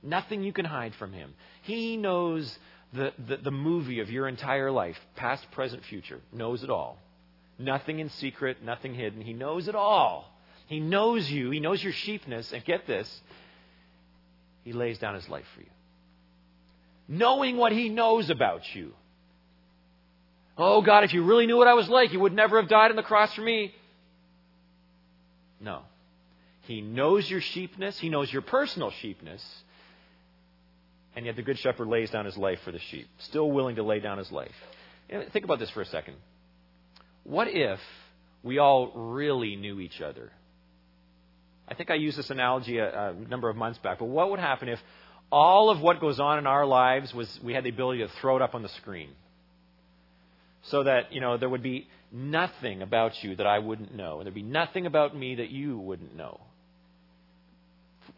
Nothing 0.03 0.43
you 0.43 0.53
can 0.53 0.65
hide 0.65 0.95
from 0.95 1.13
him. 1.13 1.35
He 1.63 1.97
knows 1.97 2.59
the, 2.93 3.13
the, 3.27 3.37
the, 3.37 3.51
movie 3.51 4.01
of 4.01 4.11
your 4.11 4.27
entire 4.27 4.71
life, 4.71 4.99
past, 5.17 5.49
present, 5.53 5.85
future, 5.85 6.21
knows 6.33 6.63
it 6.65 6.71
all. 6.71 6.99
Nothing 7.59 8.01
in 8.01 8.09
secret, 8.11 8.63
nothing 8.65 8.95
hidden. 8.95 9.21
He 9.21 9.33
knows 9.33 9.69
it 9.69 9.75
all. 9.75 10.33
He 10.67 10.81
knows 10.81 11.31
you. 11.31 11.51
He 11.51 11.61
knows 11.61 11.83
your 11.83 11.93
sheepness. 11.93 12.53
And 12.53 12.65
get 12.65 12.87
this, 12.87 13.21
he 14.65 14.73
lays 14.73 14.99
down 14.99 15.15
his 15.15 15.29
life 15.29 15.47
for 15.55 15.61
you. 15.61 15.67
Knowing 17.07 17.57
what 17.57 17.73
he 17.73 17.89
knows 17.89 18.31
about 18.31 18.63
you, 18.75 18.93
Oh, 20.63 20.83
God, 20.83 21.05
if 21.05 21.15
you 21.15 21.25
really 21.25 21.47
knew 21.47 21.57
what 21.57 21.69
I 21.69 21.73
was 21.73 21.89
like, 21.89 22.13
you 22.13 22.21
would 22.21 22.35
never 22.35 22.61
have 22.61 22.69
died 22.69 22.91
on 22.91 22.97
the 22.97 23.03
cross 23.03 23.33
for 23.33 23.41
me. 23.41 23.75
No. 25.59 25.81
He 26.63 26.83
knows 26.83 27.29
your 27.31 27.41
sheepness, 27.41 27.99
He 27.99 28.11
knows 28.11 28.31
your 28.31 28.43
personal 28.43 28.91
sheepness, 28.91 29.43
and 31.17 31.27
yet 31.27 31.37
the 31.37 31.43
Good 31.43 31.59
Shepherd 31.59 31.89
lays 31.89 32.11
down 32.11 32.25
his 32.25 32.37
life 32.37 32.59
for 32.65 32.73
the 32.73 32.79
sheep, 32.91 33.09
still 33.19 33.51
willing 33.51 33.77
to 33.77 33.83
lay 33.83 34.01
down 34.01 34.19
his 34.19 34.31
life. 34.31 34.55
Think 35.33 35.45
about 35.45 35.59
this 35.59 35.71
for 35.71 35.83
a 35.83 35.87
second. 35.87 36.15
What 37.25 37.49
if 37.49 37.81
we 38.43 38.59
all 38.59 38.93
really 38.95 39.57
knew 39.57 39.81
each 39.81 40.01
other? 40.01 40.31
I 41.69 41.75
think 41.75 41.91
I 41.91 41.95
used 41.95 42.19
this 42.19 42.31
analogy 42.31 42.79
a, 42.79 43.11
a 43.11 43.15
number 43.29 43.49
of 43.49 43.57
months 43.57 43.79
back, 43.79 43.99
but 43.99 44.07
what 44.07 44.31
would 44.31 44.41
happen 44.41 44.69
if 44.69 44.79
all 45.31 45.71
of 45.71 45.81
what 45.81 46.01
goes 46.01 46.19
on 46.19 46.39
in 46.39 46.47
our 46.47 46.67
lives 46.67 47.15
was 47.15 47.39
we 47.43 47.53
had 47.53 47.65
the 47.65 47.71
ability 47.71 48.01
to 48.01 48.09
throw 48.21 48.37
it 48.37 48.43
up 48.43 48.55
on 48.55 48.63
the 48.63 48.69
screen? 48.69 49.11
so 50.63 50.85
that, 50.85 51.13
you 51.13 51.21
know, 51.21 51.37
there 51.37 51.49
would 51.49 51.63
be 51.63 51.89
nothing 52.13 52.83
about 52.83 53.13
you 53.23 53.37
that 53.37 53.47
I 53.47 53.59
wouldn't 53.59 53.95
know, 53.95 54.19
and 54.19 54.27
there'd 54.27 54.35
be 54.35 54.43
nothing 54.43 54.87
about 54.87 55.17
me 55.17 55.37
that 55.37 55.51
you 55.51 55.79
wouldn't 55.79 56.17
know. 56.17 56.41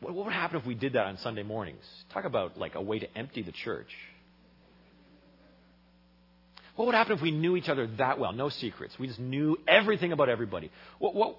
What 0.02 0.26
would 0.26 0.32
happen 0.32 0.58
if 0.58 0.66
we 0.66 0.74
did 0.74 0.94
that 0.94 1.06
on 1.06 1.16
Sunday 1.18 1.44
mornings? 1.44 1.84
Talk 2.12 2.24
about 2.24 2.58
like 2.58 2.74
a 2.74 2.82
way 2.82 2.98
to 2.98 3.16
empty 3.16 3.42
the 3.42 3.52
church. 3.52 3.90
What 6.74 6.86
would 6.86 6.94
happen 6.94 7.12
if 7.12 7.22
we 7.22 7.30
knew 7.30 7.56
each 7.56 7.68
other 7.68 7.86
that 7.98 8.18
well? 8.18 8.32
No 8.32 8.48
secrets. 8.48 8.98
We 8.98 9.06
just 9.06 9.20
knew 9.20 9.58
everything 9.68 10.10
about 10.12 10.28
everybody. 10.28 10.70
What, 10.98 11.14
what, 11.14 11.36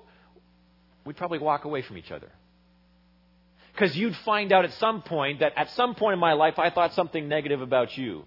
we'd 1.05 1.17
probably 1.17 1.39
walk 1.39 1.65
away 1.65 1.81
from 1.81 1.97
each 1.97 2.11
other. 2.11 2.29
Because 3.73 3.97
you'd 3.97 4.15
find 4.17 4.53
out 4.53 4.63
at 4.63 4.73
some 4.73 5.01
point 5.01 5.39
that 5.39 5.53
at 5.57 5.71
some 5.71 5.95
point 5.95 6.13
in 6.13 6.19
my 6.19 6.33
life 6.33 6.59
I 6.59 6.69
thought 6.69 6.93
something 6.93 7.27
negative 7.27 7.61
about 7.61 7.97
you, 7.97 8.23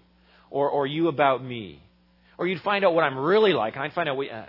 or, 0.51 0.69
or 0.69 0.85
you 0.85 1.07
about 1.07 1.43
me. 1.43 1.81
Or 2.37 2.45
you'd 2.45 2.61
find 2.61 2.85
out 2.85 2.93
what 2.93 3.03
I'm 3.03 3.17
really 3.17 3.53
like, 3.53 3.75
and 3.75 3.83
I'd 3.83 3.93
find 3.93 4.07
out, 4.09 4.17
wait, 4.17 4.31
uh, 4.31 4.43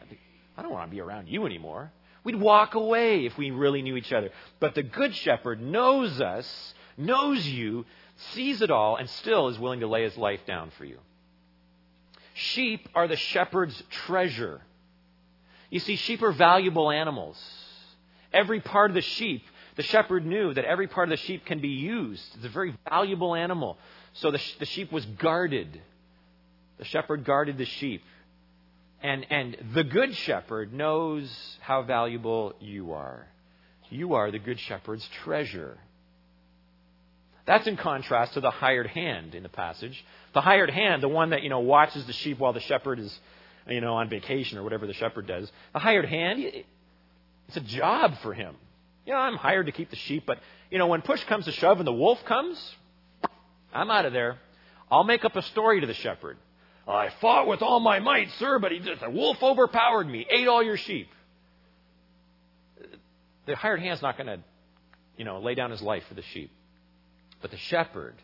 I 0.56 0.62
don't 0.62 0.72
want 0.72 0.90
to 0.90 0.94
be 0.94 1.00
around 1.00 1.28
you 1.28 1.46
anymore. 1.46 1.92
We'd 2.28 2.36
walk 2.36 2.74
away 2.74 3.24
if 3.24 3.38
we 3.38 3.52
really 3.52 3.80
knew 3.80 3.96
each 3.96 4.12
other. 4.12 4.28
But 4.60 4.74
the 4.74 4.82
Good 4.82 5.14
Shepherd 5.14 5.62
knows 5.62 6.20
us, 6.20 6.74
knows 6.98 7.46
you, 7.46 7.86
sees 8.34 8.60
it 8.60 8.70
all, 8.70 8.96
and 8.96 9.08
still 9.08 9.48
is 9.48 9.58
willing 9.58 9.80
to 9.80 9.86
lay 9.86 10.02
his 10.02 10.14
life 10.18 10.40
down 10.46 10.70
for 10.76 10.84
you. 10.84 10.98
Sheep 12.34 12.86
are 12.94 13.08
the 13.08 13.16
shepherd's 13.16 13.82
treasure. 13.88 14.60
You 15.70 15.80
see, 15.80 15.96
sheep 15.96 16.22
are 16.22 16.32
valuable 16.32 16.90
animals. 16.90 17.42
Every 18.30 18.60
part 18.60 18.90
of 18.90 18.94
the 18.94 19.00
sheep, 19.00 19.46
the 19.76 19.82
shepherd 19.82 20.26
knew 20.26 20.52
that 20.52 20.66
every 20.66 20.86
part 20.86 21.10
of 21.10 21.18
the 21.18 21.24
sheep 21.24 21.46
can 21.46 21.60
be 21.60 21.68
used. 21.68 22.22
It's 22.36 22.44
a 22.44 22.50
very 22.50 22.76
valuable 22.90 23.34
animal. 23.34 23.78
So 24.12 24.30
the, 24.30 24.42
the 24.58 24.66
sheep 24.66 24.92
was 24.92 25.06
guarded. 25.06 25.80
The 26.76 26.84
shepherd 26.84 27.24
guarded 27.24 27.56
the 27.56 27.64
sheep. 27.64 28.02
And, 29.02 29.26
and 29.30 29.56
the 29.74 29.84
good 29.84 30.14
shepherd 30.14 30.72
knows 30.72 31.30
how 31.60 31.82
valuable 31.82 32.54
you 32.60 32.92
are. 32.92 33.28
You 33.90 34.14
are 34.14 34.30
the 34.30 34.38
good 34.38 34.58
shepherd's 34.60 35.08
treasure. 35.22 35.78
That's 37.46 37.66
in 37.66 37.76
contrast 37.76 38.34
to 38.34 38.40
the 38.40 38.50
hired 38.50 38.88
hand 38.88 39.34
in 39.34 39.42
the 39.42 39.48
passage. 39.48 40.04
The 40.34 40.40
hired 40.40 40.68
hand, 40.68 41.02
the 41.02 41.08
one 41.08 41.30
that, 41.30 41.42
you 41.42 41.48
know, 41.48 41.60
watches 41.60 42.04
the 42.06 42.12
sheep 42.12 42.38
while 42.38 42.52
the 42.52 42.60
shepherd 42.60 42.98
is, 42.98 43.18
you 43.66 43.80
know, 43.80 43.94
on 43.94 44.10
vacation 44.10 44.58
or 44.58 44.62
whatever 44.62 44.86
the 44.86 44.92
shepherd 44.92 45.26
does. 45.26 45.50
The 45.72 45.78
hired 45.78 46.04
hand, 46.04 46.44
it's 47.48 47.56
a 47.56 47.60
job 47.60 48.18
for 48.18 48.34
him. 48.34 48.56
You 49.06 49.14
know, 49.14 49.20
I'm 49.20 49.36
hired 49.36 49.66
to 49.66 49.72
keep 49.72 49.88
the 49.88 49.96
sheep, 49.96 50.24
but, 50.26 50.38
you 50.70 50.76
know, 50.76 50.88
when 50.88 51.00
push 51.00 51.24
comes 51.24 51.46
to 51.46 51.52
shove 51.52 51.78
and 51.78 51.86
the 51.86 51.92
wolf 51.92 52.22
comes, 52.26 52.74
I'm 53.72 53.90
out 53.90 54.04
of 54.04 54.12
there. 54.12 54.38
I'll 54.90 55.04
make 55.04 55.24
up 55.24 55.34
a 55.34 55.42
story 55.42 55.80
to 55.80 55.86
the 55.86 55.94
shepherd. 55.94 56.36
I 56.88 57.10
fought 57.20 57.46
with 57.46 57.60
all 57.60 57.80
my 57.80 57.98
might, 57.98 58.30
sir, 58.38 58.58
but 58.58 58.72
he, 58.72 58.78
the 58.78 59.10
wolf 59.10 59.42
overpowered 59.42 60.08
me, 60.08 60.26
ate 60.30 60.48
all 60.48 60.62
your 60.62 60.78
sheep. 60.78 61.08
The 63.46 63.56
hired 63.56 63.80
hand's 63.80 64.00
not 64.00 64.16
going 64.16 64.26
to, 64.26 64.38
you 65.18 65.24
know, 65.26 65.38
lay 65.38 65.54
down 65.54 65.70
his 65.70 65.82
life 65.82 66.04
for 66.08 66.14
the 66.14 66.22
sheep. 66.22 66.50
But 67.42 67.50
the 67.50 67.58
shepherd 67.58 68.14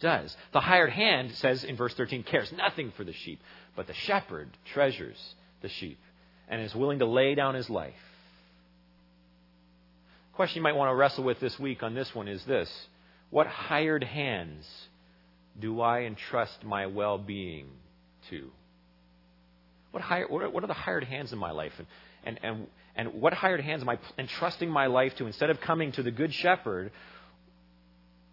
does. 0.00 0.36
The 0.52 0.60
hired 0.60 0.90
hand 0.90 1.32
says 1.36 1.62
in 1.62 1.76
verse 1.76 1.94
13, 1.94 2.24
cares 2.24 2.52
nothing 2.52 2.92
for 2.96 3.04
the 3.04 3.12
sheep, 3.12 3.40
but 3.76 3.86
the 3.86 3.94
shepherd 3.94 4.50
treasures 4.72 5.34
the 5.62 5.68
sheep 5.68 5.98
and 6.48 6.60
is 6.60 6.74
willing 6.74 6.98
to 6.98 7.06
lay 7.06 7.36
down 7.36 7.54
his 7.54 7.70
life. 7.70 7.94
Question 10.34 10.56
you 10.56 10.62
might 10.62 10.76
want 10.76 10.90
to 10.90 10.94
wrestle 10.94 11.22
with 11.22 11.38
this 11.38 11.58
week 11.58 11.82
on 11.84 11.94
this 11.94 12.12
one 12.14 12.26
is 12.26 12.44
this 12.46 12.68
What 13.30 13.46
hired 13.46 14.02
hands 14.02 14.66
do 15.60 15.80
I 15.80 16.02
entrust 16.02 16.64
my 16.64 16.86
well 16.86 17.18
being 17.18 17.68
to? 18.32 18.50
What, 19.92 20.02
what 20.52 20.64
are 20.64 20.66
the 20.66 20.72
hired 20.72 21.04
hands 21.04 21.32
in 21.32 21.38
my 21.38 21.50
life? 21.50 21.72
And, 21.78 21.86
and, 22.24 22.40
and, 22.42 22.66
and 22.96 23.20
what 23.20 23.34
hired 23.34 23.60
hands 23.60 23.82
am 23.82 23.88
I 23.88 23.98
entrusting 24.18 24.70
my 24.70 24.86
life 24.86 25.14
to 25.16 25.26
instead 25.26 25.50
of 25.50 25.60
coming 25.60 25.92
to 25.92 26.02
the 26.02 26.10
Good 26.10 26.32
Shepherd? 26.32 26.90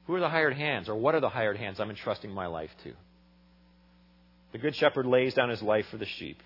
Who 0.07 0.15
are 0.15 0.19
the 0.19 0.29
hired 0.29 0.55
hands, 0.55 0.89
or 0.89 0.95
what 0.95 1.13
are 1.15 1.19
the 1.19 1.29
hired 1.29 1.57
hands 1.57 1.79
I'm 1.79 1.89
entrusting 1.89 2.31
my 2.31 2.47
life 2.47 2.71
to? 2.83 2.93
The 4.53 4.57
Good 4.57 4.75
Shepherd 4.75 5.05
lays 5.05 5.35
down 5.35 5.49
his 5.49 5.61
life 5.61 5.85
for 5.91 5.97
the 5.97 6.05
sheep. 6.05 6.41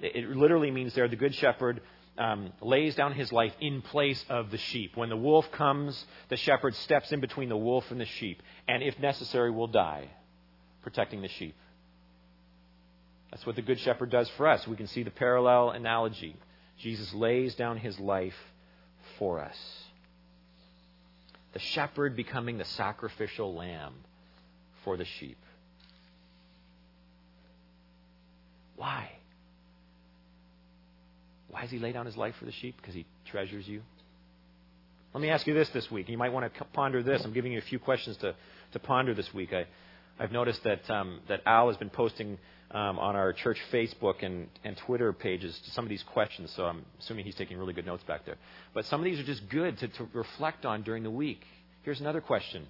It 0.00 0.28
literally 0.28 0.70
means 0.70 0.94
there 0.94 1.08
the 1.08 1.16
Good 1.16 1.34
Shepherd 1.34 1.80
um, 2.18 2.52
lays 2.60 2.94
down 2.94 3.12
his 3.14 3.32
life 3.32 3.52
in 3.60 3.82
place 3.82 4.24
of 4.28 4.50
the 4.50 4.58
sheep. 4.58 4.96
When 4.96 5.08
the 5.08 5.16
wolf 5.16 5.50
comes, 5.52 6.04
the 6.28 6.36
shepherd 6.36 6.74
steps 6.76 7.10
in 7.10 7.20
between 7.20 7.48
the 7.48 7.56
wolf 7.56 7.90
and 7.90 8.00
the 8.00 8.06
sheep, 8.06 8.42
and 8.68 8.82
if 8.82 8.98
necessary, 8.98 9.50
will 9.50 9.66
die 9.66 10.08
protecting 10.82 11.22
the 11.22 11.28
sheep. 11.28 11.54
That's 13.30 13.44
what 13.44 13.56
the 13.56 13.62
Good 13.62 13.78
Shepherd 13.80 14.10
does 14.10 14.28
for 14.30 14.46
us. 14.46 14.66
We 14.66 14.76
can 14.76 14.86
see 14.86 15.02
the 15.02 15.10
parallel 15.10 15.70
analogy. 15.70 16.36
Jesus 16.78 17.12
lays 17.12 17.54
down 17.54 17.76
his 17.76 17.98
life 17.98 18.36
for 19.18 19.40
us. 19.40 19.56
The 21.52 21.58
shepherd 21.58 22.16
becoming 22.16 22.58
the 22.58 22.64
sacrificial 22.64 23.54
lamb 23.54 23.94
for 24.84 24.96
the 24.96 25.04
sheep. 25.04 25.38
Why? 28.76 29.10
Why 31.48 31.62
does 31.62 31.70
he 31.70 31.78
lay 31.78 31.92
down 31.92 32.06
his 32.06 32.16
life 32.16 32.36
for 32.38 32.44
the 32.44 32.52
sheep? 32.52 32.76
Because 32.76 32.94
he 32.94 33.06
treasures 33.26 33.66
you. 33.66 33.82
Let 35.14 35.22
me 35.22 35.30
ask 35.30 35.46
you 35.46 35.54
this 35.54 35.68
this 35.70 35.90
week. 35.90 36.08
You 36.08 36.18
might 36.18 36.32
want 36.32 36.54
to 36.54 36.64
ponder 36.66 37.02
this. 37.02 37.24
I'm 37.24 37.32
giving 37.32 37.52
you 37.52 37.58
a 37.58 37.62
few 37.62 37.78
questions 37.78 38.16
to, 38.18 38.34
to 38.72 38.78
ponder 38.78 39.14
this 39.14 39.32
week. 39.34 39.52
I, 39.52 39.66
I've 40.18 40.32
noticed 40.32 40.62
that, 40.64 40.88
um, 40.90 41.20
that 41.28 41.40
Al 41.46 41.68
has 41.68 41.76
been 41.76 41.90
posting 41.90 42.38
um, 42.70 42.98
on 42.98 43.16
our 43.16 43.32
church 43.32 43.58
Facebook 43.72 44.22
and, 44.22 44.48
and 44.64 44.76
Twitter 44.86 45.12
pages 45.12 45.58
some 45.72 45.84
of 45.84 45.88
these 45.88 46.04
questions, 46.12 46.52
so 46.56 46.64
I'm 46.64 46.84
assuming 47.00 47.24
he's 47.24 47.36
taking 47.36 47.56
really 47.56 47.72
good 47.72 47.86
notes 47.86 48.02
back 48.06 48.26
there. 48.26 48.36
But 48.74 48.84
some 48.86 49.00
of 49.00 49.04
these 49.04 49.18
are 49.18 49.24
just 49.24 49.48
good 49.48 49.78
to, 49.78 49.88
to 49.88 50.08
reflect 50.12 50.66
on 50.66 50.82
during 50.82 51.02
the 51.02 51.10
week. 51.10 51.40
Here's 51.82 52.00
another 52.00 52.20
question. 52.20 52.66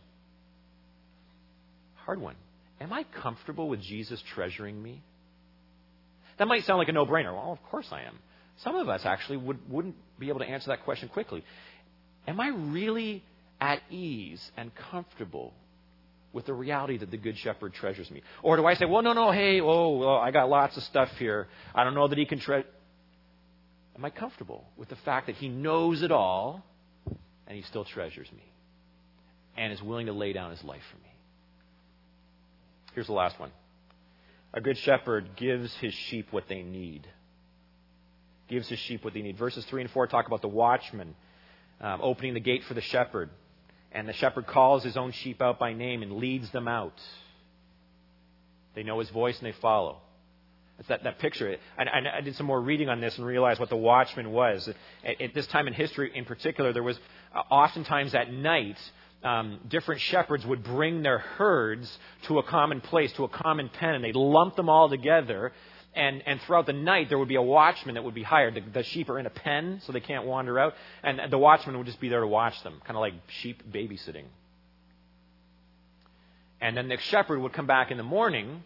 Hard 2.05 2.21
one. 2.21 2.37
Am 2.81 2.93
I 2.93 3.05
comfortable 3.23 3.69
with 3.69 3.81
Jesus 3.81 4.23
treasuring 4.35 4.81
me? 4.81 5.03
That 6.39 6.47
might 6.47 6.65
sound 6.65 6.79
like 6.79 6.89
a 6.89 6.93
no 6.93 7.05
brainer. 7.05 7.35
Well, 7.35 7.53
of 7.53 7.63
course 7.71 7.89
I 7.91 8.03
am. 8.03 8.19
Some 8.63 8.77
of 8.77 8.89
us 8.89 9.01
actually 9.05 9.39
would, 9.39 9.59
wouldn't 9.71 9.97
be 10.19 10.29
able 10.29 10.41
to 10.41 10.47
answer 10.47 10.69
that 10.69 10.85
question 10.85 11.09
quickly. 11.09 11.45
Am 12.27 12.39
I 12.41 12.49
really 12.49 13.25
at 13.61 13.81
ease 13.91 14.41
and 14.57 14.71
comfortable 14.91 15.53
with 16.33 16.47
the 16.47 16.53
reality 16.53 16.99
that 16.99 17.11
the 17.11 17.17
Good 17.17 17.39
Shepherd 17.39 17.75
treasures 17.75 18.11
me? 18.11 18.23
Or 18.43 18.57
do 18.57 18.67
I 18.67 18.75
say, 18.75 18.85
well, 18.85 19.03
no, 19.03 19.13
no, 19.13 19.31
hey, 19.31 19.61
oh, 19.61 19.97
well, 19.99 20.17
I 20.17 20.31
got 20.31 20.49
lots 20.49 20.77
of 20.77 20.83
stuff 20.85 21.09
here. 21.19 21.49
I 21.75 21.85
don't 21.85 21.95
know 21.95 22.09
that 22.09 22.19
He 22.19 22.27
can 22.27 22.39
treasure. 22.39 22.67
Am 23.97 24.05
I 24.05 24.11
comfortable 24.11 24.65
with 24.77 24.89
the 24.89 24.97
fact 24.97 25.27
that 25.27 25.37
He 25.37 25.49
knows 25.49 26.03
it 26.03 26.13
all 26.13 26.65
and 27.47 27.57
He 27.57 27.63
still 27.63 27.85
treasures 27.85 28.31
me 28.33 28.45
and 29.57 29.73
is 29.73 29.83
willing 29.83 30.07
to 30.07 30.13
lay 30.13 30.33
down 30.33 30.51
His 30.51 30.63
life 30.63 30.83
for 30.91 30.99
me? 30.99 31.09
Here's 32.95 33.07
the 33.07 33.13
last 33.13 33.39
one. 33.39 33.51
A 34.55 34.61
good 34.61 34.79
shepherd 34.79 35.37
gives 35.37 35.73
his 35.77 35.93
sheep 35.93 36.29
what 36.31 36.45
they 36.49 36.63
need. 36.63 37.07
Gives 38.49 38.69
his 38.69 38.79
sheep 38.81 39.05
what 39.05 39.15
they 39.15 39.23
need. 39.23 39.37
Verses 39.37 39.65
3 39.67 39.83
and 39.83 39.91
4 39.91 40.07
talk 40.07 40.27
about 40.27 40.41
the 40.41 40.49
watchman 40.49 41.15
um, 41.81 42.01
opening 42.03 42.35
the 42.35 42.41
gate 42.41 42.65
for 42.65 42.75
the 42.75 42.81
shepherd. 42.81 43.31
And 43.93 44.09
the 44.09 44.13
shepherd 44.13 44.47
calls 44.47 44.85
his 44.85 44.97
own 44.97 45.13
sheep 45.13 45.41
out 45.41 45.59
by 45.59 45.73
name 45.73 46.03
and 46.03 46.13
leads 46.13 46.51
them 46.53 46.69
out. 46.69 47.01
They 48.75 48.83
know 48.83 48.99
his 48.99 49.11
voice 49.11 49.39
and 49.39 49.47
they 49.47 49.57
follow. 49.61 49.99
It's 50.79 50.89
that, 50.89 51.03
that 51.05 51.19
picture. 51.19 51.57
And 51.77 51.89
I, 51.89 52.19
I, 52.19 52.21
did 52.21 52.37
some 52.37 52.47
more 52.47 52.61
reading 52.61 52.89
on 52.89 53.01
this 53.01 53.17
and 53.19 53.27
realized 53.27 53.59
what 53.59 53.69
the 53.69 53.77
watchman 53.77 54.31
was. 54.31 54.69
At, 55.05 55.21
at 55.21 55.35
this 55.35 55.47
time 55.49 55.67
in 55.67 55.75
history, 55.75 56.13
in 56.15 56.25
particular, 56.25 56.73
there 56.73 56.85
was 56.85 56.99
uh, 57.35 57.41
oftentimes 57.51 58.15
at 58.15 58.33
night, 58.33 58.79
um, 59.25 59.59
different 59.67 60.01
shepherds 60.03 60.47
would 60.47 60.63
bring 60.63 61.03
their 61.03 61.19
herds 61.19 61.99
to 62.29 62.39
a 62.39 62.45
common 62.45 62.81
place, 62.81 63.13
to 63.15 63.25
a 63.25 63.29
common 63.29 63.69
pen, 63.69 63.95
and 63.95 64.05
they'd 64.05 64.15
lump 64.15 64.55
them 64.55 64.69
all 64.69 64.89
together 64.89 65.53
and, 65.95 66.23
and 66.27 66.41
throughout 66.43 66.67
the 66.67 66.73
night 66.73 67.09
there 67.09 67.19
would 67.19 67.29
be 67.29 67.37
a 67.37 67.43
watchman 67.43 67.95
that 67.95 68.05
would 68.05 68.15
be 68.15 68.23
hired. 68.23 68.55
The, 68.55 68.61
the 68.61 68.83
sheep 68.83 69.09
are 69.09 69.19
in 69.19 69.27
a 69.27 69.31
pen, 69.31 69.81
so 69.85 69.93
they 69.93 70.01
can't 70.01 70.25
wander 70.25 70.59
out, 70.59 70.75
and 71.03 71.21
the 71.31 71.39
watchman 71.39 71.77
would 71.79 71.87
just 71.87 72.01
be 72.01 72.09
there 72.09 72.21
to 72.21 72.27
watch 72.27 72.63
them, 72.63 72.81
kind 72.85 72.97
of 72.97 73.01
like 73.01 73.15
sheep 73.29 73.63
babysitting. 73.71 74.25
And 76.61 76.77
then 76.77 76.89
the 76.89 76.99
shepherd 76.99 77.41
would 77.41 77.53
come 77.53 77.67
back 77.67 77.91
in 77.91 77.97
the 77.97 78.03
morning, 78.03 78.63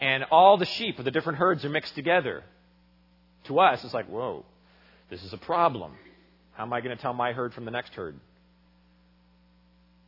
and 0.00 0.24
all 0.30 0.56
the 0.56 0.66
sheep 0.66 0.98
of 0.98 1.04
the 1.04 1.10
different 1.10 1.38
herds 1.38 1.64
are 1.64 1.70
mixed 1.70 1.94
together. 1.94 2.42
To 3.44 3.60
us, 3.60 3.84
it's 3.84 3.94
like, 3.94 4.06
whoa, 4.06 4.44
this 5.10 5.22
is 5.22 5.32
a 5.32 5.38
problem. 5.38 5.92
How 6.52 6.64
am 6.64 6.72
I 6.72 6.80
going 6.80 6.96
to 6.96 7.02
tell 7.02 7.14
my 7.14 7.32
herd 7.32 7.52
from 7.52 7.64
the 7.64 7.70
next 7.70 7.94
herd? 7.94 8.18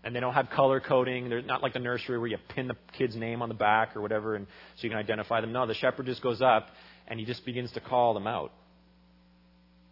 And 0.06 0.14
they 0.14 0.20
don't 0.20 0.34
have 0.34 0.48
color 0.50 0.78
coding. 0.78 1.28
They're 1.28 1.42
not 1.42 1.64
like 1.64 1.72
the 1.72 1.80
nursery 1.80 2.16
where 2.16 2.28
you 2.28 2.38
pin 2.54 2.68
the 2.68 2.76
kid's 2.96 3.16
name 3.16 3.42
on 3.42 3.48
the 3.48 3.56
back 3.56 3.96
or 3.96 4.00
whatever, 4.00 4.36
and 4.36 4.46
so 4.76 4.84
you 4.84 4.88
can 4.88 5.00
identify 5.00 5.40
them. 5.40 5.52
No, 5.52 5.66
the 5.66 5.74
shepherd 5.74 6.06
just 6.06 6.22
goes 6.22 6.40
up 6.40 6.68
and 7.08 7.18
he 7.18 7.26
just 7.26 7.44
begins 7.44 7.72
to 7.72 7.80
call 7.80 8.14
them 8.14 8.28
out. 8.28 8.52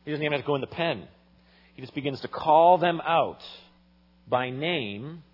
He 0.04 0.12
doesn't 0.12 0.24
even 0.24 0.32
have 0.32 0.42
to 0.42 0.46
go 0.46 0.54
in 0.54 0.60
the 0.60 0.68
pen. 0.68 1.08
He 1.74 1.82
just 1.82 1.96
begins 1.96 2.20
to 2.20 2.28
call 2.28 2.78
them 2.78 3.00
out 3.00 3.40
by 4.28 4.50
name, 4.50 5.24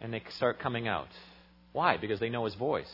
and 0.00 0.12
they 0.12 0.20
start 0.36 0.58
coming 0.58 0.88
out. 0.88 1.08
Why? 1.72 1.96
Because 1.96 2.18
they 2.18 2.30
know 2.30 2.44
his 2.44 2.56
voice. 2.56 2.92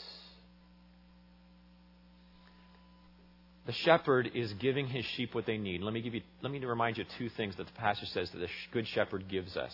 The 3.66 3.72
shepherd 3.72 4.30
is 4.34 4.52
giving 4.54 4.88
his 4.88 5.06
sheep 5.16 5.34
what 5.34 5.46
they 5.46 5.56
need. 5.56 5.80
Let 5.80 5.94
me 5.94 6.02
give 6.02 6.14
you. 6.14 6.20
Let 6.42 6.52
me 6.52 6.58
remind 6.58 6.98
you 6.98 7.04
of 7.04 7.08
two 7.16 7.30
things 7.30 7.56
that 7.56 7.66
the 7.66 7.72
passage 7.72 8.10
says 8.10 8.30
that 8.32 8.38
the 8.38 8.48
good 8.72 8.86
shepherd 8.88 9.26
gives 9.30 9.56
us. 9.56 9.72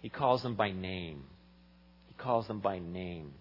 He 0.00 0.08
calls 0.08 0.42
them 0.42 0.54
by 0.54 0.70
name. 0.70 1.24
He 2.08 2.14
calls 2.14 2.46
them 2.46 2.60
by 2.60 2.78
name. 2.78 3.32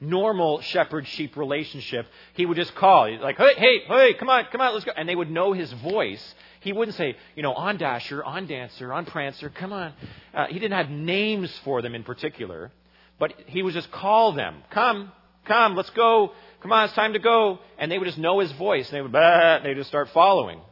Normal 0.00 0.60
shepherd 0.60 1.06
sheep 1.06 1.36
relationship, 1.36 2.06
he 2.34 2.44
would 2.44 2.56
just 2.56 2.74
call, 2.74 3.16
like, 3.20 3.36
hey, 3.36 3.54
hey, 3.56 3.78
hey, 3.86 4.14
come 4.14 4.28
on, 4.28 4.44
come 4.50 4.60
on, 4.60 4.74
let's 4.74 4.84
go. 4.84 4.92
And 4.96 5.08
they 5.08 5.14
would 5.14 5.30
know 5.30 5.52
his 5.52 5.72
voice. 5.72 6.34
He 6.60 6.72
wouldn't 6.72 6.96
say, 6.96 7.16
you 7.36 7.42
know, 7.42 7.54
on 7.54 7.76
Dasher, 7.76 8.22
on 8.24 8.46
Dancer, 8.46 8.92
on 8.92 9.06
Prancer, 9.06 9.50
come 9.50 9.72
on. 9.72 9.92
Uh, 10.34 10.46
he 10.46 10.58
didn't 10.58 10.76
have 10.76 10.90
names 10.90 11.56
for 11.64 11.80
them 11.80 11.94
in 11.94 12.02
particular, 12.02 12.72
but 13.18 13.32
he 13.46 13.62
would 13.62 13.72
just 13.72 13.90
call 13.92 14.32
them, 14.32 14.62
come, 14.70 15.12
come, 15.46 15.76
let's 15.76 15.90
go, 15.90 16.32
Come 16.64 16.72
on, 16.72 16.86
it's 16.86 16.94
time 16.94 17.12
to 17.12 17.18
go. 17.18 17.58
And 17.76 17.92
they 17.92 17.98
would 17.98 18.06
just 18.06 18.16
know 18.16 18.38
his 18.38 18.50
voice. 18.52 18.88
And 18.88 18.96
they 18.96 19.02
would, 19.02 19.12
bah, 19.12 19.58
they 19.62 19.68
would 19.68 19.76
just 19.76 19.90
start 19.90 20.08
following. 20.14 20.62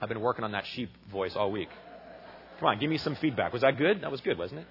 I've 0.00 0.08
been 0.08 0.22
working 0.22 0.42
on 0.42 0.52
that 0.52 0.66
sheep 0.68 0.88
voice 1.10 1.36
all 1.36 1.52
week. 1.52 1.68
Come 2.62 2.68
on, 2.68 2.78
give 2.78 2.88
me 2.88 2.98
some 2.98 3.16
feedback. 3.16 3.52
Was 3.52 3.62
that 3.62 3.76
good? 3.76 4.02
That 4.02 4.12
was 4.12 4.20
good, 4.20 4.38
wasn't 4.38 4.60
it? 4.60 4.66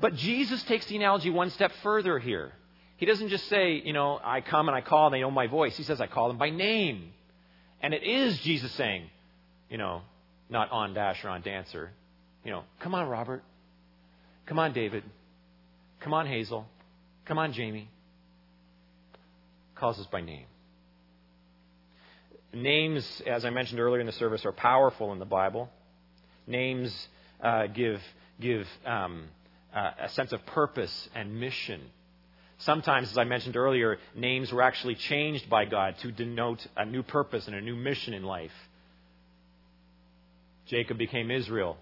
But 0.00 0.16
Jesus 0.16 0.60
takes 0.64 0.86
the 0.86 0.96
analogy 0.96 1.30
one 1.30 1.50
step 1.50 1.70
further 1.84 2.18
here. 2.18 2.50
He 2.96 3.06
doesn't 3.06 3.28
just 3.28 3.48
say, 3.48 3.74
you 3.74 3.92
know, 3.92 4.18
I 4.24 4.40
come 4.40 4.66
and 4.66 4.76
I 4.76 4.80
call 4.80 5.06
and 5.06 5.14
they 5.14 5.20
know 5.20 5.30
my 5.30 5.46
voice. 5.46 5.76
He 5.76 5.84
says, 5.84 6.00
I 6.00 6.08
call 6.08 6.26
them 6.26 6.36
by 6.36 6.50
name. 6.50 7.12
And 7.80 7.94
it 7.94 8.02
is 8.02 8.40
Jesus 8.40 8.72
saying, 8.72 9.04
you 9.68 9.78
know, 9.78 10.02
not 10.48 10.72
on 10.72 10.92
Dasher 10.92 11.28
on 11.28 11.42
dancer. 11.42 11.92
You 12.44 12.50
know, 12.50 12.64
come 12.80 12.96
on, 12.96 13.08
Robert. 13.08 13.44
Come 14.46 14.58
on, 14.58 14.72
David. 14.72 15.04
Come 16.00 16.12
on, 16.12 16.26
Hazel. 16.26 16.66
Come 17.24 17.38
on, 17.38 17.52
Jamie. 17.52 17.88
Calls 19.76 20.00
us 20.00 20.06
by 20.06 20.22
name. 20.22 20.46
Names, 22.52 23.22
as 23.28 23.44
I 23.44 23.50
mentioned 23.50 23.78
earlier 23.78 24.00
in 24.00 24.06
the 24.06 24.12
service, 24.12 24.44
are 24.44 24.50
powerful 24.50 25.12
in 25.12 25.20
the 25.20 25.24
Bible. 25.24 25.70
Names 26.46 27.08
uh, 27.42 27.66
give, 27.68 28.00
give 28.40 28.66
um, 28.86 29.24
uh, 29.74 29.90
a 30.00 30.08
sense 30.10 30.32
of 30.32 30.44
purpose 30.46 31.08
and 31.14 31.38
mission. 31.38 31.80
Sometimes, 32.58 33.10
as 33.10 33.18
I 33.18 33.24
mentioned 33.24 33.56
earlier, 33.56 33.98
names 34.14 34.52
were 34.52 34.62
actually 34.62 34.94
changed 34.94 35.48
by 35.48 35.64
God 35.64 35.96
to 36.02 36.12
denote 36.12 36.66
a 36.76 36.84
new 36.84 37.02
purpose 37.02 37.46
and 37.46 37.56
a 37.56 37.60
new 37.60 37.76
mission 37.76 38.12
in 38.12 38.22
life. 38.22 38.50
Jacob 40.66 40.98
became 40.98 41.30
Israel. 41.30 41.76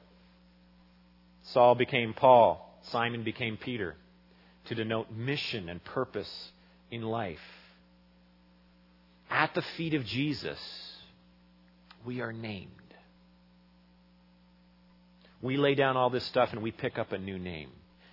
Saul 1.53 1.75
became 1.75 2.15
Paul. 2.15 2.65
Simon 2.91 3.25
became 3.25 3.57
Peter 3.57 3.97
to 4.67 4.75
denote 4.75 5.11
mission 5.11 5.69
and 5.69 5.83
purpose 5.83 6.31
in 6.91 7.03
life. 7.03 7.39
At 9.31 9.55
the 9.55 9.63
feet 9.77 9.95
of 9.95 10.05
Jesus, 10.05 10.59
we 12.07 12.21
are 12.21 12.33
named. 12.33 12.71
We 15.41 15.57
lay 15.57 15.75
down 15.75 15.97
all 15.97 16.11
this 16.11 16.25
stuff 16.25 16.51
and 16.53 16.63
we 16.63 16.73
pick 16.73 16.99
up 16.99 17.13
a 17.13 17.19
new 17.19 17.39
name. 17.39 17.71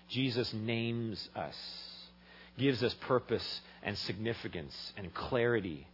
Jesus 0.09 0.53
names 0.53 1.29
us, 1.35 1.55
gives 2.57 2.83
us 2.83 2.93
purpose 3.01 3.61
and 3.81 3.97
significance 3.97 4.75
and 4.97 5.13
clarity. 5.13 5.87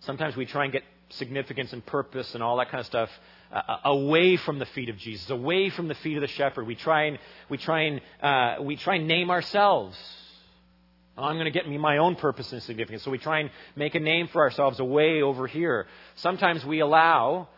Sometimes 0.00 0.36
we 0.36 0.46
try 0.46 0.64
and 0.64 0.72
get 0.72 0.82
significance 1.10 1.72
and 1.72 1.84
purpose 1.84 2.34
and 2.34 2.42
all 2.42 2.58
that 2.58 2.70
kind 2.70 2.80
of 2.80 2.86
stuff 2.86 3.10
uh, 3.50 3.62
uh, 3.66 3.76
away 3.84 4.36
from 4.36 4.58
the 4.58 4.66
feet 4.66 4.90
of 4.90 4.98
Jesus, 4.98 5.30
away 5.30 5.70
from 5.70 5.88
the 5.88 5.94
feet 5.94 6.16
of 6.16 6.20
the 6.20 6.28
shepherd. 6.28 6.66
We 6.66 6.74
try 6.74 7.04
and 7.04 7.18
we 7.48 7.56
try 7.56 7.82
and 7.82 8.00
uh, 8.22 8.62
we 8.62 8.76
try 8.76 8.96
and 8.96 9.08
name 9.08 9.30
ourselves. 9.30 9.98
I'm 11.16 11.34
going 11.34 11.46
to 11.46 11.50
get 11.50 11.68
me 11.68 11.78
my 11.78 11.96
own 11.96 12.14
purpose 12.14 12.52
and 12.52 12.62
significance. 12.62 13.02
So 13.02 13.10
we 13.10 13.18
try 13.18 13.40
and 13.40 13.50
make 13.74 13.96
a 13.96 14.00
name 14.00 14.28
for 14.28 14.42
ourselves 14.42 14.78
away 14.78 15.22
over 15.22 15.48
here. 15.48 15.86
Sometimes 16.16 16.64
we 16.64 16.78
allow 16.78 17.48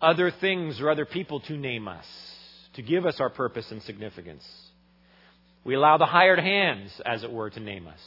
other 0.00 0.30
things 0.30 0.80
or 0.80 0.90
other 0.90 1.06
people 1.06 1.40
to 1.40 1.56
name 1.56 1.88
us, 1.88 2.06
to 2.74 2.82
give 2.82 3.06
us 3.06 3.20
our 3.20 3.30
purpose 3.30 3.70
and 3.70 3.82
significance. 3.82 4.44
We 5.64 5.74
allow 5.74 5.96
the 5.96 6.06
hired 6.06 6.38
hands, 6.38 6.92
as 7.04 7.24
it 7.24 7.32
were, 7.32 7.50
to 7.50 7.60
name 7.60 7.86
us. 7.86 8.00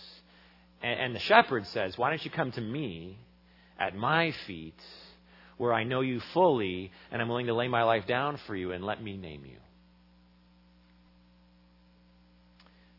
And, 0.82 1.14
the 1.14 1.20
shepherd 1.20 1.66
says, 1.68 1.98
Why 1.98 2.10
don't 2.10 2.24
you 2.24 2.32
come 2.32 2.54
to 2.54 2.62
me 2.62 3.18
at 3.78 3.96
my 3.96 4.34
feet 4.48 4.80
where 5.58 5.74
I 5.74 5.84
know 5.84 6.00
you 6.00 6.22
fully 6.34 6.92
and 7.12 7.22
I'm 7.22 7.28
willing 7.28 7.48
to 7.48 7.54
lay 7.54 7.68
my 7.68 7.84
life 7.84 8.08
down 8.08 8.40
for 8.48 8.56
you 8.56 8.72
and 8.72 8.84
let 8.84 9.04
me 9.04 9.18
name 9.18 9.44
you? 9.46 9.58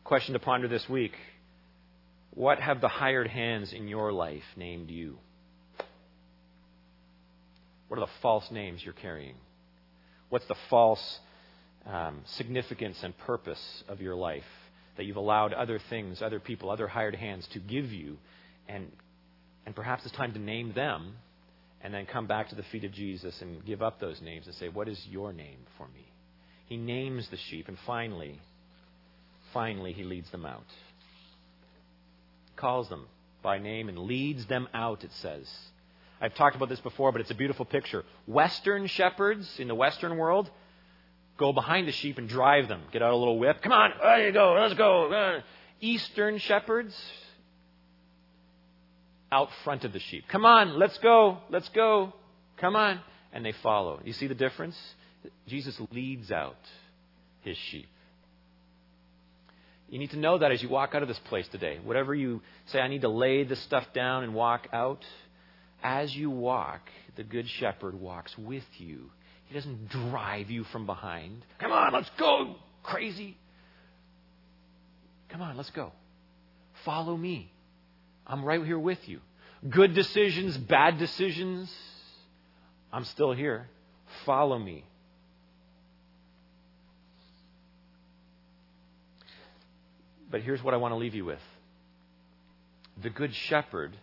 Question 0.03 0.33
to 0.33 0.39
ponder 0.39 0.67
this 0.67 0.87
week 0.87 1.13
What 2.35 2.59
have 2.59 2.81
the 2.81 2.87
hired 2.87 3.27
hands 3.27 3.73
in 3.73 3.87
your 3.87 4.11
life 4.13 4.43
named 4.55 4.91
you? 4.91 5.17
What 7.91 7.97
are 7.97 8.05
the 8.05 8.11
false 8.21 8.49
names 8.51 8.81
you're 8.81 8.93
carrying? 8.93 9.35
What's 10.29 10.47
the 10.47 10.55
false 10.69 11.19
um, 11.85 12.21
significance 12.37 12.97
and 13.03 13.13
purpose 13.17 13.83
of 13.89 13.99
your 13.99 14.15
life 14.15 14.45
that 14.95 15.03
you've 15.03 15.17
allowed 15.17 15.51
other 15.51 15.77
things, 15.89 16.21
other 16.21 16.39
people, 16.39 16.69
other 16.69 16.87
hired 16.87 17.15
hands 17.15 17.45
to 17.51 17.59
give 17.59 17.91
you? 17.91 18.15
And, 18.69 18.89
and 19.65 19.75
perhaps 19.75 20.05
it's 20.05 20.15
time 20.15 20.31
to 20.35 20.39
name 20.39 20.71
them 20.71 21.15
and 21.83 21.93
then 21.93 22.05
come 22.05 22.27
back 22.27 22.47
to 22.51 22.55
the 22.55 22.63
feet 22.71 22.85
of 22.85 22.93
Jesus 22.93 23.35
and 23.41 23.65
give 23.65 23.81
up 23.81 23.99
those 23.99 24.21
names 24.21 24.47
and 24.47 24.55
say, 24.55 24.69
What 24.69 24.87
is 24.87 25.05
your 25.09 25.33
name 25.33 25.59
for 25.77 25.85
me? 25.89 26.07
He 26.67 26.77
names 26.77 27.27
the 27.29 27.37
sheep, 27.49 27.67
and 27.67 27.77
finally, 27.85 28.39
finally, 29.53 29.91
he 29.91 30.05
leads 30.05 30.31
them 30.31 30.45
out. 30.45 30.63
Calls 32.55 32.87
them 32.87 33.07
by 33.43 33.59
name 33.59 33.89
and 33.89 33.99
leads 33.99 34.47
them 34.47 34.69
out, 34.73 35.03
it 35.03 35.11
says. 35.21 35.45
I've 36.21 36.35
talked 36.35 36.55
about 36.55 36.69
this 36.69 36.79
before, 36.79 37.11
but 37.11 37.21
it's 37.21 37.31
a 37.31 37.35
beautiful 37.35 37.65
picture. 37.65 38.03
Western 38.27 38.87
shepherds 38.87 39.59
in 39.59 39.67
the 39.67 39.75
Western 39.75 40.17
world 40.17 40.49
go 41.37 41.51
behind 41.51 41.87
the 41.87 41.91
sheep 41.91 42.17
and 42.17 42.29
drive 42.29 42.67
them. 42.67 42.81
Get 42.91 43.01
out 43.01 43.11
a 43.11 43.17
little 43.17 43.39
whip. 43.39 43.61
Come 43.61 43.71
on, 43.71 43.91
there 44.01 44.27
you 44.27 44.31
go, 44.31 44.53
let's 44.53 44.75
go. 44.75 45.11
Uh, 45.11 45.41
Eastern 45.79 46.37
shepherds 46.37 46.95
out 49.31 49.49
front 49.63 49.83
of 49.83 49.93
the 49.93 49.99
sheep. 49.99 50.25
Come 50.27 50.45
on, 50.45 50.77
let's 50.77 50.97
go, 50.99 51.39
let's 51.49 51.69
go. 51.69 52.13
Come 52.57 52.75
on. 52.75 52.99
And 53.33 53.45
they 53.45 53.53
follow. 53.53 53.99
You 54.03 54.13
see 54.13 54.27
the 54.27 54.35
difference? 54.35 54.77
Jesus 55.47 55.79
leads 55.91 56.31
out 56.31 56.57
his 57.41 57.57
sheep. 57.57 57.87
You 59.89 59.99
need 59.99 60.11
to 60.11 60.19
know 60.19 60.37
that 60.37 60.51
as 60.51 60.61
you 60.61 60.69
walk 60.69 60.95
out 60.95 61.01
of 61.01 61.07
this 61.07 61.19
place 61.19 61.47
today. 61.49 61.79
Whatever 61.83 62.13
you 62.13 62.41
say, 62.67 62.79
I 62.79 62.87
need 62.87 63.01
to 63.01 63.09
lay 63.09 63.43
this 63.43 63.59
stuff 63.61 63.85
down 63.93 64.23
and 64.23 64.33
walk 64.33 64.67
out, 64.71 65.03
as 65.83 66.15
you 66.15 66.29
walk, 66.29 66.81
the 67.15 67.23
Good 67.23 67.47
Shepherd 67.47 67.95
walks 67.95 68.37
with 68.37 68.63
you. 68.77 69.09
He 69.45 69.53
doesn't 69.53 69.89
drive 69.89 70.49
you 70.49 70.63
from 70.65 70.85
behind. 70.85 71.43
Come 71.59 71.71
on, 71.71 71.93
let's 71.93 72.09
go, 72.17 72.55
crazy. 72.83 73.37
Come 75.29 75.41
on, 75.41 75.57
let's 75.57 75.69
go. 75.71 75.91
Follow 76.85 77.15
me. 77.15 77.51
I'm 78.25 78.43
right 78.43 78.63
here 78.63 78.79
with 78.79 78.99
you. 79.07 79.19
Good 79.69 79.93
decisions, 79.93 80.57
bad 80.57 80.97
decisions, 80.97 81.71
I'm 82.91 83.05
still 83.05 83.31
here. 83.31 83.67
Follow 84.25 84.57
me. 84.57 84.83
But 90.29 90.41
here's 90.41 90.63
what 90.63 90.73
I 90.73 90.77
want 90.77 90.93
to 90.93 90.97
leave 90.97 91.15
you 91.15 91.25
with 91.25 91.39
the 93.01 93.09
Good 93.09 93.33
Shepherd 93.33 93.97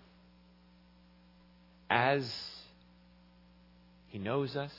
as 1.91 2.31
He 4.09 4.19
knows 4.19 4.57
us, 4.57 4.73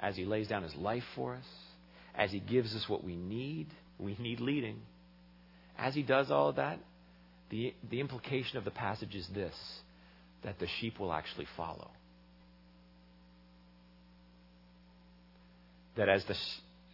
as 0.00 0.16
He 0.16 0.24
lays 0.24 0.48
down 0.48 0.62
His 0.62 0.74
life 0.74 1.04
for 1.14 1.34
us, 1.34 1.46
as 2.14 2.30
He 2.30 2.40
gives 2.40 2.74
us 2.74 2.88
what 2.88 3.04
we 3.04 3.16
need, 3.16 3.68
we 3.98 4.16
need 4.18 4.40
leading. 4.40 4.80
As 5.76 5.94
He 5.94 6.02
does 6.02 6.30
all 6.30 6.48
of 6.48 6.56
that, 6.56 6.78
the, 7.50 7.74
the 7.90 8.00
implication 8.00 8.58
of 8.58 8.64
the 8.64 8.70
passage 8.70 9.14
is 9.14 9.26
this 9.34 9.54
that 10.44 10.58
the 10.60 10.68
sheep 10.80 11.00
will 11.00 11.12
actually 11.12 11.46
follow. 11.56 11.90
That 15.96 16.08
as 16.08 16.24
the, 16.26 16.36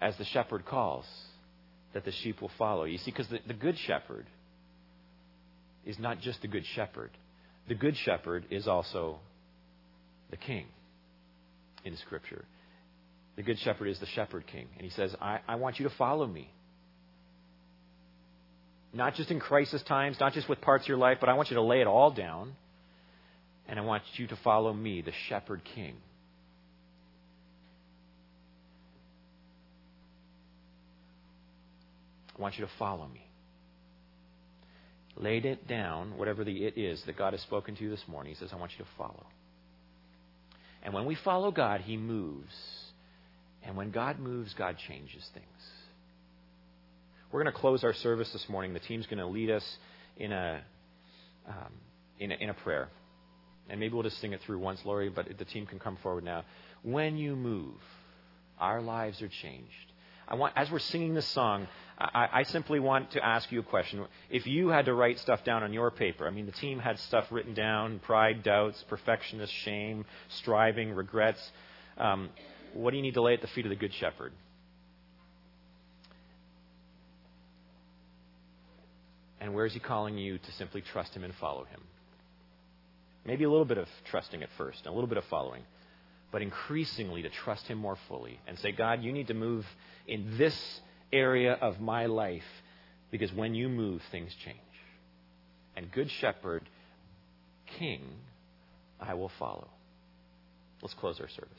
as 0.01 0.17
the 0.17 0.25
shepherd 0.25 0.65
calls, 0.65 1.05
that 1.93 2.05
the 2.05 2.13
sheep 2.13 2.41
will 2.41 2.51
follow. 2.57 2.85
You 2.85 2.97
see, 2.99 3.11
because 3.11 3.29
the, 3.29 3.39
the 3.47 3.55
good 3.55 3.77
shepherd 3.87 4.27
is 5.85 5.99
not 5.99 6.21
just 6.21 6.41
the 6.41 6.49
good 6.49 6.65
shepherd, 6.75 7.11
the 7.69 7.75
Good 7.75 7.97
Shepherd 7.97 8.47
is 8.51 8.69
also 8.69 9.19
the 10.31 10.37
king 10.37 10.67
in 11.85 11.97
Scripture. 11.99 12.45
The 13.37 13.43
Good 13.43 13.59
Shepherd 13.59 13.89
is 13.89 13.99
the 13.99 14.07
shepherd 14.07 14.47
king. 14.47 14.67
And 14.77 14.85
he 14.85 14.91
says, 14.91 15.15
I, 15.21 15.41
I 15.49 15.57
want 15.57 15.79
you 15.79 15.89
to 15.89 15.95
follow 15.97 16.27
me. 16.27 16.51
Not 18.93 19.15
just 19.15 19.31
in 19.31 19.41
crisis 19.41 19.83
times, 19.83 20.19
not 20.21 20.35
just 20.35 20.49
with 20.49 20.61
parts 20.61 20.85
of 20.85 20.89
your 20.89 20.99
life, 20.99 21.19
but 21.21 21.29
I 21.29 21.35
want 21.35 21.51
you 21.51 21.57
to 21.57 21.63
lay 21.63 21.81
it 21.81 21.87
all 21.87 22.13
down. 22.13 22.55
And 23.67 23.79
I 23.79 23.83
want 23.83 24.03
you 24.15 24.27
to 24.29 24.37
follow 24.45 24.73
me, 24.73 25.01
the 25.01 25.13
shepherd 25.29 25.63
king. 25.75 25.97
I 32.39 32.43
want 32.43 32.59
you 32.59 32.65
to 32.65 32.71
follow 32.79 33.09
me 33.09 33.25
laid 35.17 35.45
it 35.45 35.69
down, 35.69 36.17
whatever 36.17 36.45
the 36.45 36.65
it 36.65 36.77
is 36.77 37.03
that 37.07 37.17
God 37.17 37.33
has 37.33 37.43
spoken 37.43 37.77
to 37.77 37.83
you 37.83 37.91
this 37.91 38.03
morning. 38.09 38.35
He 38.35 38.39
says, 38.39 38.51
I 38.53 38.57
want 38.57 38.73
you 38.73 38.85
to 38.85 38.91
follow. 38.99 39.27
And 40.83 40.93
when 40.93 41.07
we 41.07 41.17
follow 41.25 41.51
God, 41.51 41.81
He 41.81 41.97
moves. 41.97 42.53
And 43.63 43.77
when 43.77 43.91
God 43.91 44.19
moves, 44.19 44.55
God 44.55 44.77
changes 44.89 45.27
things. 45.33 45.47
We're 47.33 47.43
going 47.43 47.53
to 47.53 47.59
close 47.59 47.83
our 47.83 47.95
service 47.95 48.31
this 48.33 48.45
morning. 48.49 48.75
The 48.75 48.81
team's 48.81 49.07
going 49.07 49.19
to 49.19 49.27
lead 49.27 49.51
us 49.51 49.65
in 50.17 50.31
a, 50.33 50.63
um, 51.49 51.73
in 52.21 52.31
a, 52.31 52.35
in 52.37 52.51
a 52.51 52.55
prayer. 52.55 52.89
And 53.69 53.81
maybe 53.81 53.95
we'll 53.95 54.03
just 54.03 54.21
sing 54.21 54.33
it 54.33 54.41
through 54.45 54.59
once, 54.59 54.81
Lori, 54.85 55.09
but 55.09 55.27
the 55.39 55.45
team 55.45 55.67
can 55.67 55.79
come 55.79 55.97
forward 56.03 56.25
now. 56.25 56.45
When 56.83 57.17
you 57.17 57.35
move, 57.35 57.75
our 58.59 58.83
lives 58.83 59.23
are 59.23 59.31
changed. 59.43 59.93
I 60.27 60.35
want, 60.37 60.55
as 60.57 60.71
we're 60.71 60.79
singing 60.79 61.15
this 61.15 61.27
song, 61.29 61.67
I, 61.99 62.29
I 62.33 62.43
simply 62.45 62.81
want 62.81 63.13
to 63.13 63.25
ask 63.25 63.53
you 63.53 63.61
a 63.61 63.63
question. 63.63 64.05
If 64.31 64.47
you 64.47 64.69
had 64.69 64.87
to 64.87 64.95
write 64.95 65.19
stuff 65.19 65.45
down 65.45 65.63
on 65.63 65.73
your 65.73 65.91
paper, 65.91 66.27
I 66.27 66.31
mean, 66.31 66.47
the 66.47 66.53
team 66.53 66.79
had 66.79 66.99
stuff 66.99 67.27
written 67.31 67.55
down 67.55 68.01
pride, 68.01 68.43
doubts, 68.43 68.83
perfectionist, 68.89 69.53
shame, 69.53 70.05
striving, 70.29 70.95
regrets. 70.95 71.41
Um, 71.99 72.31
what 72.73 72.91
do 72.91 72.97
you 72.97 73.03
need 73.03 73.15
to 73.15 73.23
lay 73.23 73.35
at 73.35 73.41
the 73.41 73.47
feet 73.49 73.67
of 73.67 73.71
the 73.71 73.77
Good 73.77 73.95
Shepherd? 73.95 74.33
And 79.41 79.55
where 79.55 79.67
is 79.67 79.75
he 79.75 79.79
calling 79.79 80.17
you 80.17 80.39
to 80.39 80.53
simply 80.53 80.81
trust 80.81 81.15
him 81.15 81.23
and 81.23 81.35
follow 81.35 81.65
him? 81.65 81.81
Maybe 83.27 83.45
a 83.45 83.51
little 83.51 83.67
bit 83.67 83.79
of 83.79 83.89
trusting 84.11 84.43
at 84.43 84.49
first, 84.57 84.87
a 84.87 84.91
little 84.91 85.07
bit 85.07 85.19
of 85.19 85.25
following, 85.25 85.63
but 86.35 86.43
increasingly 86.43 87.23
to 87.23 87.29
trust 87.31 87.65
him 87.69 87.79
more 87.79 87.97
fully 88.09 88.41
and 88.49 88.59
say, 88.59 88.73
God, 88.73 89.05
you 89.05 89.13
need 89.13 89.29
to 89.29 89.35
move 89.35 89.65
in 90.09 90.37
this 90.37 90.81
area 91.13 91.53
of 91.53 91.81
my 91.81 92.07
life 92.07 92.43
because 93.13 93.33
when 93.33 93.55
you 93.55 93.69
move, 93.69 94.03
things 94.11 94.35
change. 94.45 94.59
And 95.77 95.93
Good 95.93 96.11
Shepherd, 96.11 96.69
King, 97.79 98.01
I 98.99 99.15
will 99.15 99.31
follow. 99.39 99.69
Let's 100.83 100.95
close 100.95 101.21
our 101.21 101.29
service. 101.29 101.53